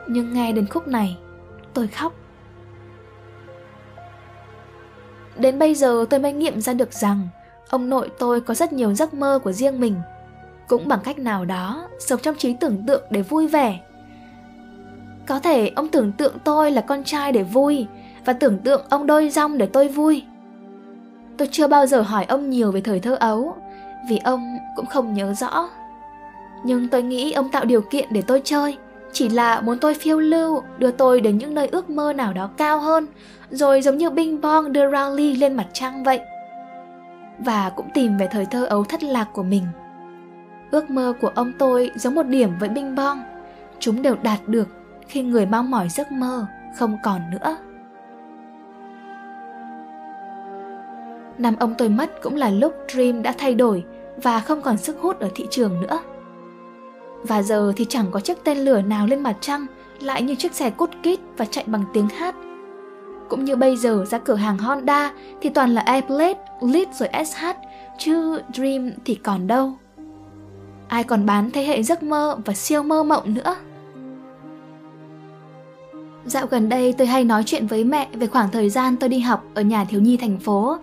Nhưng 0.07 0.33
nghe 0.33 0.53
đến 0.53 0.67
khúc 0.67 0.89
này, 0.89 1.19
tôi 1.75 1.87
khóc. 1.87 2.13
Đến 5.37 5.59
bây 5.59 5.75
giờ 5.75 6.05
tôi 6.11 6.21
mới 6.21 6.33
nghiệm 6.33 6.61
ra 6.61 6.73
được 6.73 6.93
rằng 6.93 7.29
ông 7.71 7.91
nội 7.91 8.11
tôi 8.19 8.41
có 8.41 8.55
rất 8.55 8.73
nhiều 8.73 8.95
giấc 8.95 9.15
mơ 9.15 9.39
của 9.45 9.53
riêng 9.53 9.81
mình. 9.81 9.95
Cũng 10.69 10.89
bằng 10.89 11.01
cách 11.05 11.19
nào 11.19 11.45
đó, 11.45 11.89
sống 11.99 12.21
trong 12.23 12.37
trí 12.37 12.55
tưởng 12.55 12.87
tượng 12.87 13.03
để 13.11 13.23
vui 13.23 13.49
vẻ. 13.49 13.81
Có 15.27 15.39
thể 15.39 15.69
ông 15.69 15.89
tưởng 15.89 16.13
tượng 16.13 16.39
tôi 16.45 16.71
là 16.71 16.81
con 16.81 17.05
trai 17.05 17.33
để 17.33 17.43
vui 17.43 17.87
và 18.25 18.33
tưởng 18.33 18.59
tượng 18.59 18.83
ông 18.89 19.07
đôi 19.07 19.31
rong 19.31 19.59
để 19.59 19.67
tôi 19.67 19.89
vui. 19.89 20.23
Tôi 21.37 21.49
chưa 21.53 21.67
bao 21.67 21.87
giờ 21.87 22.01
hỏi 22.01 22.25
ông 22.25 22.51
nhiều 22.51 22.73
về 22.73 22.81
thời 22.81 23.01
thơ 23.01 23.17
ấu, 23.21 23.57
vì 24.11 24.19
ông 24.25 24.57
cũng 24.77 24.87
không 24.87 25.15
nhớ 25.15 25.35
rõ. 25.35 25.69
Nhưng 26.65 26.89
tôi 26.89 27.03
nghĩ 27.03 27.33
ông 27.33 27.51
tạo 27.51 27.65
điều 27.65 27.81
kiện 27.81 28.09
để 28.11 28.23
tôi 28.23 28.41
chơi, 28.45 28.77
chỉ 29.13 29.29
là 29.29 29.61
muốn 29.61 29.79
tôi 29.79 29.95
phiêu 29.95 30.19
lưu, 30.19 30.63
đưa 30.79 30.91
tôi 30.91 31.21
đến 31.21 31.39
những 31.39 31.55
nơi 31.55 31.69
ước 31.69 31.91
mơ 31.91 32.13
nào 32.13 32.33
đó 32.33 32.51
cao 32.57 32.79
hơn, 32.79 33.07
rồi 33.51 33.83
giống 33.83 33.99
như 33.99 34.11
Bing 34.11 34.41
Bong 34.41 34.73
đưa 34.73 34.91
rally 34.91 35.37
lên 35.37 35.55
mặt 35.55 35.67
trăng 35.73 36.05
vậy. 36.05 36.21
Và 37.45 37.71
cũng 37.77 37.89
tìm 37.95 38.17
về 38.17 38.29
thời 38.31 38.47
thơ 38.47 38.65
ấu 38.65 38.85
thất 38.85 39.03
lạc 39.03 39.29
của 39.33 39.43
mình. 39.43 39.65
Ước 40.71 40.91
mơ 40.91 41.13
của 41.21 41.33
ông 41.35 41.53
tôi 41.59 41.91
giống 41.95 42.15
một 42.15 42.27
điểm 42.27 42.51
với 42.61 42.69
Bing 42.69 42.95
Bong. 42.95 43.23
Chúng 43.79 44.03
đều 44.03 44.17
đạt 44.23 44.41
được 44.47 44.69
khi 45.09 45.23
người 45.23 45.47
mong 45.47 45.71
mỏi 45.71 45.89
giấc 45.89 46.13
mơ 46.13 46.47
không 46.77 46.97
còn 47.03 47.21
nữa. 47.31 47.57
Năm 51.39 51.57
ông 51.59 51.75
tôi 51.79 51.89
mất 51.89 52.23
cũng 52.23 52.37
là 52.37 52.51
lúc 52.51 52.75
Dream 52.89 53.23
đã 53.23 53.35
thay 53.39 53.55
đổi 53.55 53.85
và 54.23 54.41
không 54.41 54.63
còn 54.63 54.77
sức 54.77 54.97
hút 55.01 55.21
ở 55.21 55.31
thị 55.35 55.47
trường 55.51 55.81
nữa. 55.81 55.99
Và 57.23 57.43
giờ 57.43 57.73
thì 57.77 57.87
chẳng 57.89 58.07
có 58.11 58.21
chiếc 58.21 58.45
tên 58.45 58.59
lửa 58.59 58.83
nào 58.83 59.07
lên 59.07 59.23
mặt 59.23 59.37
trăng, 59.41 59.67
lại 60.01 60.23
như 60.23 60.35
chiếc 60.35 60.55
xe 60.55 60.71
cút 60.71 60.91
kít 61.03 61.21
và 61.37 61.45
chạy 61.45 61.65
bằng 61.67 61.85
tiếng 61.93 62.09
hát. 62.09 62.35
Cũng 63.31 63.45
như 63.45 63.57
bây 63.57 63.77
giờ 63.77 64.05
ra 64.09 64.19
cửa 64.19 64.35
hàng 64.35 64.59
Honda 64.59 65.13
thì 65.41 65.51
toàn 65.51 65.75
là 65.75 65.81
Airblade, 65.81 66.41
Lead 66.61 66.89
rồi 66.99 67.09
SH, 67.25 67.45
chứ 67.99 68.41
Dream 68.55 68.91
thì 69.05 69.15
còn 69.15 69.47
đâu. 69.47 69.73
Ai 70.89 71.05
còn 71.05 71.27
bán 71.27 71.51
thế 71.51 71.65
hệ 71.65 71.83
giấc 71.83 72.03
mơ 72.03 72.37
và 72.45 72.55
siêu 72.55 72.83
mơ 72.83 73.03
mộng 73.03 73.35
nữa. 73.35 73.57
Dạo 76.25 76.47
gần 76.47 76.69
đây 76.69 76.93
tôi 76.93 77.07
hay 77.07 77.25
nói 77.25 77.43
chuyện 77.47 77.67
với 77.67 77.85
mẹ 77.85 78.09
về 78.13 78.27
khoảng 78.27 78.51
thời 78.51 78.71
gian 78.71 78.97
tôi 78.97 79.09
đi 79.09 79.19
học 79.19 79.45
ở 79.55 79.63
nhà 79.63 79.85
thiếu 79.85 80.01
nhi 80.01 80.17
thành 80.17 80.39
phố. 80.39 80.77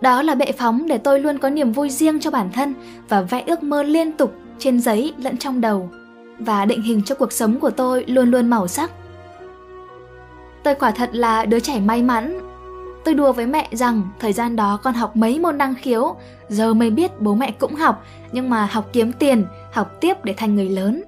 Đó 0.00 0.22
là 0.22 0.34
bệ 0.34 0.52
phóng 0.52 0.86
để 0.88 0.98
tôi 0.98 1.20
luôn 1.20 1.38
có 1.38 1.50
niềm 1.50 1.72
vui 1.72 1.90
riêng 1.90 2.20
cho 2.20 2.30
bản 2.30 2.50
thân 2.52 2.74
và 3.08 3.20
vẽ 3.20 3.44
ước 3.46 3.62
mơ 3.62 3.82
liên 3.82 4.12
tục 4.12 4.32
trên 4.58 4.80
giấy 4.80 5.14
lẫn 5.18 5.36
trong 5.36 5.60
đầu 5.60 5.90
và 6.38 6.64
định 6.64 6.82
hình 6.82 7.02
cho 7.04 7.14
cuộc 7.14 7.32
sống 7.32 7.60
của 7.60 7.70
tôi 7.70 8.04
luôn 8.06 8.30
luôn 8.30 8.50
màu 8.50 8.68
sắc. 8.68 8.90
Tôi 10.68 10.74
quả 10.74 10.90
thật 10.90 11.10
là 11.12 11.44
đứa 11.44 11.60
trẻ 11.60 11.80
may 11.80 12.02
mắn. 12.02 12.38
Tôi 13.04 13.14
đùa 13.14 13.32
với 13.32 13.46
mẹ 13.46 13.68
rằng 13.72 14.02
thời 14.20 14.32
gian 14.32 14.56
đó 14.56 14.78
con 14.82 14.94
học 14.94 15.16
mấy 15.16 15.38
môn 15.38 15.58
năng 15.58 15.74
khiếu, 15.74 16.16
giờ 16.48 16.74
mới 16.74 16.90
biết 16.90 17.20
bố 17.20 17.34
mẹ 17.34 17.50
cũng 17.50 17.74
học, 17.74 18.04
nhưng 18.32 18.50
mà 18.50 18.68
học 18.72 18.88
kiếm 18.92 19.12
tiền, 19.12 19.46
học 19.72 19.90
tiếp 20.00 20.24
để 20.24 20.34
thành 20.36 20.54
người 20.54 20.68
lớn. 20.68 21.02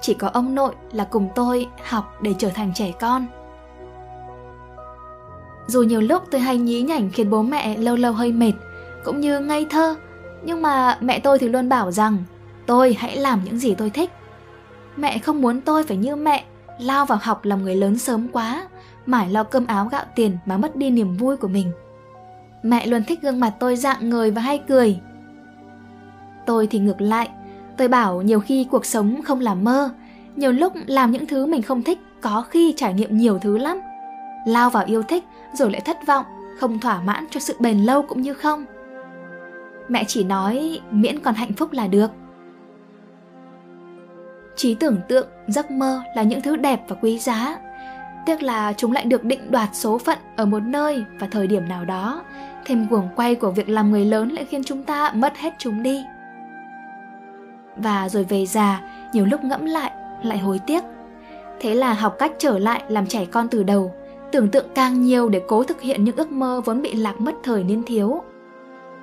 Chỉ 0.00 0.14
có 0.14 0.28
ông 0.28 0.54
nội 0.54 0.74
là 0.92 1.04
cùng 1.04 1.28
tôi 1.34 1.66
học 1.88 2.14
để 2.22 2.34
trở 2.38 2.48
thành 2.48 2.72
trẻ 2.74 2.92
con. 3.00 3.26
Dù 5.66 5.82
nhiều 5.82 6.00
lúc 6.00 6.22
tôi 6.30 6.40
hay 6.40 6.58
nhí 6.58 6.82
nhảnh 6.82 7.10
khiến 7.10 7.30
bố 7.30 7.42
mẹ 7.42 7.76
lâu 7.76 7.96
lâu 7.96 8.12
hơi 8.12 8.32
mệt, 8.32 8.52
cũng 9.04 9.20
như 9.20 9.40
ngây 9.40 9.66
thơ, 9.70 9.94
nhưng 10.42 10.62
mà 10.62 10.98
mẹ 11.00 11.18
tôi 11.18 11.38
thì 11.38 11.48
luôn 11.48 11.68
bảo 11.68 11.90
rằng 11.90 12.16
tôi 12.66 12.96
hãy 12.98 13.16
làm 13.16 13.40
những 13.44 13.58
gì 13.58 13.74
tôi 13.74 13.90
thích. 13.90 14.10
Mẹ 14.96 15.18
không 15.18 15.40
muốn 15.40 15.60
tôi 15.60 15.84
phải 15.84 15.96
như 15.96 16.16
mẹ, 16.16 16.44
lao 16.80 17.06
vào 17.06 17.18
học 17.22 17.44
làm 17.44 17.62
người 17.62 17.76
lớn 17.76 17.98
sớm 17.98 18.28
quá, 18.32 18.68
mải 19.06 19.28
lo 19.28 19.44
cơm 19.44 19.66
áo 19.66 19.88
gạo 19.92 20.04
tiền 20.14 20.38
mà 20.46 20.56
mất 20.56 20.76
đi 20.76 20.90
niềm 20.90 21.16
vui 21.16 21.36
của 21.36 21.48
mình. 21.48 21.72
Mẹ 22.62 22.86
luôn 22.86 23.02
thích 23.04 23.22
gương 23.22 23.40
mặt 23.40 23.54
tôi 23.60 23.76
dạng 23.76 24.10
người 24.10 24.30
và 24.30 24.42
hay 24.42 24.58
cười. 24.68 25.00
Tôi 26.46 26.66
thì 26.66 26.78
ngược 26.78 27.00
lại, 27.00 27.28
tôi 27.76 27.88
bảo 27.88 28.22
nhiều 28.22 28.40
khi 28.40 28.66
cuộc 28.70 28.86
sống 28.86 29.22
không 29.22 29.40
là 29.40 29.54
mơ, 29.54 29.90
nhiều 30.36 30.52
lúc 30.52 30.72
làm 30.86 31.10
những 31.10 31.26
thứ 31.26 31.46
mình 31.46 31.62
không 31.62 31.82
thích 31.82 31.98
có 32.20 32.44
khi 32.50 32.74
trải 32.76 32.94
nghiệm 32.94 33.16
nhiều 33.16 33.38
thứ 33.38 33.58
lắm. 33.58 33.80
Lao 34.46 34.70
vào 34.70 34.84
yêu 34.86 35.02
thích 35.02 35.24
rồi 35.52 35.70
lại 35.70 35.80
thất 35.80 36.06
vọng, 36.06 36.24
không 36.58 36.78
thỏa 36.78 37.02
mãn 37.02 37.26
cho 37.30 37.40
sự 37.40 37.56
bền 37.58 37.78
lâu 37.78 38.02
cũng 38.02 38.22
như 38.22 38.34
không. 38.34 38.64
Mẹ 39.88 40.04
chỉ 40.08 40.24
nói 40.24 40.80
miễn 40.90 41.20
còn 41.20 41.34
hạnh 41.34 41.52
phúc 41.52 41.72
là 41.72 41.86
được 41.86 42.10
trí 44.60 44.74
tưởng 44.74 45.00
tượng, 45.08 45.28
giấc 45.46 45.70
mơ 45.70 46.02
là 46.14 46.22
những 46.22 46.40
thứ 46.40 46.56
đẹp 46.56 46.80
và 46.88 46.96
quý 47.02 47.18
giá. 47.18 47.56
Tiếc 48.26 48.42
là 48.42 48.72
chúng 48.72 48.92
lại 48.92 49.04
được 49.04 49.24
định 49.24 49.50
đoạt 49.50 49.68
số 49.72 49.98
phận 49.98 50.18
ở 50.36 50.46
một 50.46 50.60
nơi 50.62 51.04
và 51.18 51.28
thời 51.30 51.46
điểm 51.46 51.68
nào 51.68 51.84
đó. 51.84 52.22
Thêm 52.64 52.86
guồng 52.90 53.08
quay 53.16 53.34
của 53.34 53.50
việc 53.50 53.68
làm 53.68 53.90
người 53.90 54.04
lớn 54.04 54.28
lại 54.28 54.44
khiến 54.44 54.64
chúng 54.64 54.82
ta 54.82 55.12
mất 55.14 55.36
hết 55.36 55.54
chúng 55.58 55.82
đi. 55.82 56.04
Và 57.76 58.08
rồi 58.08 58.24
về 58.24 58.46
già, 58.46 58.80
nhiều 59.12 59.26
lúc 59.26 59.44
ngẫm 59.44 59.66
lại, 59.66 59.92
lại 60.22 60.38
hối 60.38 60.58
tiếc. 60.66 60.84
Thế 61.60 61.74
là 61.74 61.92
học 61.92 62.16
cách 62.18 62.32
trở 62.38 62.58
lại 62.58 62.82
làm 62.88 63.06
trẻ 63.06 63.24
con 63.24 63.48
từ 63.48 63.62
đầu, 63.62 63.94
tưởng 64.32 64.48
tượng 64.48 64.66
càng 64.74 65.02
nhiều 65.02 65.28
để 65.28 65.42
cố 65.48 65.64
thực 65.64 65.80
hiện 65.80 66.04
những 66.04 66.16
ước 66.16 66.32
mơ 66.32 66.60
vốn 66.64 66.82
bị 66.82 66.94
lạc 66.94 67.20
mất 67.20 67.34
thời 67.42 67.64
niên 67.64 67.82
thiếu 67.86 68.22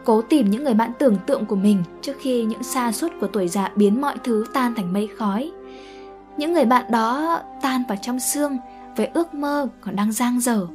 cố 0.08 0.22
tìm 0.22 0.50
những 0.50 0.63
người 0.63 0.74
bạn 0.74 0.91
tưởng 1.00 1.17
tượng 1.26 1.46
của 1.46 1.56
mình 1.56 1.84
trước 2.02 2.13
khi 2.20 2.43
những 2.43 2.63
xa 2.63 2.91
suốt 2.91 3.12
của 3.22 3.28
tuổi 3.28 3.48
già 3.48 3.72
biến 3.76 4.02
mọi 4.02 4.15
thứ 4.24 4.46
tan 4.54 4.76
thành 4.76 4.93
mây 4.93 5.10
khói. 5.17 5.52
Những 6.38 6.54
người 6.54 6.65
bạn 6.65 6.91
đó 6.91 7.39
tan 7.62 7.84
vào 7.88 7.98
trong 8.02 8.20
xương 8.20 8.58
với 8.98 9.06
ước 9.13 9.34
mơ 9.34 9.67
còn 9.82 9.96
đang 9.96 10.12
giang 10.12 10.39
dở. 10.39 10.67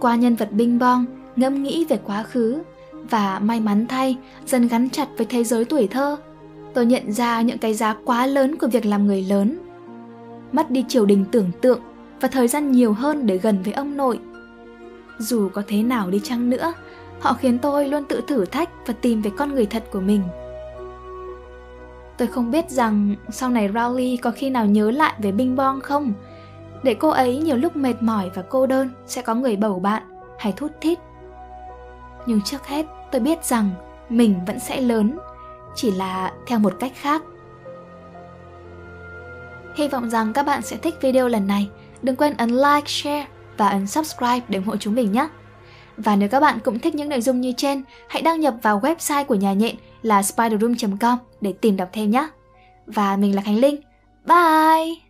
Qua 0.00 0.16
nhân 0.16 0.36
vật 0.36 0.52
Bing 0.52 0.78
Bong, 0.78 1.04
ngẫm 1.36 1.62
nghĩ 1.62 1.84
về 1.84 2.00
quá 2.04 2.22
khứ 2.22 2.58
và 3.10 3.38
may 3.38 3.60
mắn 3.60 3.86
thay 3.86 4.16
dần 4.46 4.68
gắn 4.68 4.90
chặt 4.90 5.08
với 5.16 5.26
thế 5.26 5.44
giới 5.44 5.64
tuổi 5.64 5.86
thơ, 5.86 6.16
tôi 6.74 6.86
nhận 6.86 7.12
ra 7.12 7.42
những 7.42 7.58
cái 7.58 7.74
giá 7.74 7.96
quá 8.04 8.26
lớn 8.26 8.56
của 8.56 8.66
việc 8.66 8.86
làm 8.86 9.06
người 9.06 9.22
lớn. 9.22 9.58
Mất 10.52 10.70
đi 10.70 10.84
triều 10.88 11.06
đình 11.06 11.24
tưởng 11.30 11.50
tượng 11.60 11.80
và 12.20 12.28
thời 12.28 12.48
gian 12.48 12.72
nhiều 12.72 12.92
hơn 12.92 13.26
để 13.26 13.38
gần 13.38 13.58
với 13.64 13.72
ông 13.72 13.96
nội 13.96 14.18
dù 15.18 15.48
có 15.48 15.62
thế 15.66 15.82
nào 15.82 16.10
đi 16.10 16.20
chăng 16.24 16.50
nữa, 16.50 16.72
họ 17.20 17.32
khiến 17.32 17.58
tôi 17.58 17.88
luôn 17.88 18.04
tự 18.04 18.20
thử 18.28 18.44
thách 18.44 18.70
và 18.86 18.94
tìm 19.00 19.22
về 19.22 19.30
con 19.36 19.54
người 19.54 19.66
thật 19.66 19.84
của 19.92 20.00
mình. 20.00 20.22
Tôi 22.18 22.28
không 22.28 22.50
biết 22.50 22.70
rằng 22.70 23.14
sau 23.30 23.50
này 23.50 23.68
Rowley 23.68 24.16
có 24.22 24.30
khi 24.30 24.50
nào 24.50 24.66
nhớ 24.66 24.90
lại 24.90 25.14
về 25.18 25.32
Bing 25.32 25.56
Bong 25.56 25.80
không, 25.80 26.12
để 26.82 26.94
cô 26.94 27.08
ấy 27.08 27.38
nhiều 27.38 27.56
lúc 27.56 27.76
mệt 27.76 28.02
mỏi 28.02 28.30
và 28.34 28.42
cô 28.48 28.66
đơn 28.66 28.90
sẽ 29.06 29.22
có 29.22 29.34
người 29.34 29.56
bầu 29.56 29.78
bạn 29.80 30.02
hay 30.38 30.52
thút 30.52 30.72
thít. 30.80 30.98
Nhưng 32.26 32.42
trước 32.42 32.66
hết 32.66 32.86
tôi 33.12 33.20
biết 33.20 33.44
rằng 33.44 33.70
mình 34.08 34.40
vẫn 34.46 34.60
sẽ 34.60 34.80
lớn, 34.80 35.18
chỉ 35.74 35.90
là 35.90 36.32
theo 36.46 36.58
một 36.58 36.74
cách 36.80 36.92
khác. 36.94 37.22
Hy 39.74 39.88
vọng 39.88 40.10
rằng 40.10 40.32
các 40.32 40.46
bạn 40.46 40.62
sẽ 40.62 40.76
thích 40.76 40.94
video 41.00 41.28
lần 41.28 41.46
này. 41.46 41.70
Đừng 42.02 42.16
quên 42.16 42.36
ấn 42.36 42.50
like, 42.50 42.86
share 42.86 43.26
và 43.56 43.68
ấn 43.68 43.86
subscribe 43.86 44.40
để 44.48 44.58
ủng 44.58 44.66
hộ 44.66 44.76
chúng 44.76 44.94
mình 44.94 45.12
nhé. 45.12 45.28
Và 45.96 46.16
nếu 46.16 46.28
các 46.28 46.40
bạn 46.40 46.58
cũng 46.64 46.78
thích 46.78 46.94
những 46.94 47.08
nội 47.08 47.20
dung 47.20 47.40
như 47.40 47.52
trên, 47.56 47.82
hãy 48.08 48.22
đăng 48.22 48.40
nhập 48.40 48.54
vào 48.62 48.80
website 48.80 49.24
của 49.24 49.34
nhà 49.34 49.52
nhện 49.52 49.76
là 50.02 50.22
spiderroom.com 50.22 51.18
để 51.40 51.52
tìm 51.52 51.76
đọc 51.76 51.88
thêm 51.92 52.10
nhé. 52.10 52.28
Và 52.86 53.16
mình 53.16 53.34
là 53.34 53.42
Khánh 53.42 53.58
Linh. 53.58 53.76
Bye! 54.24 55.05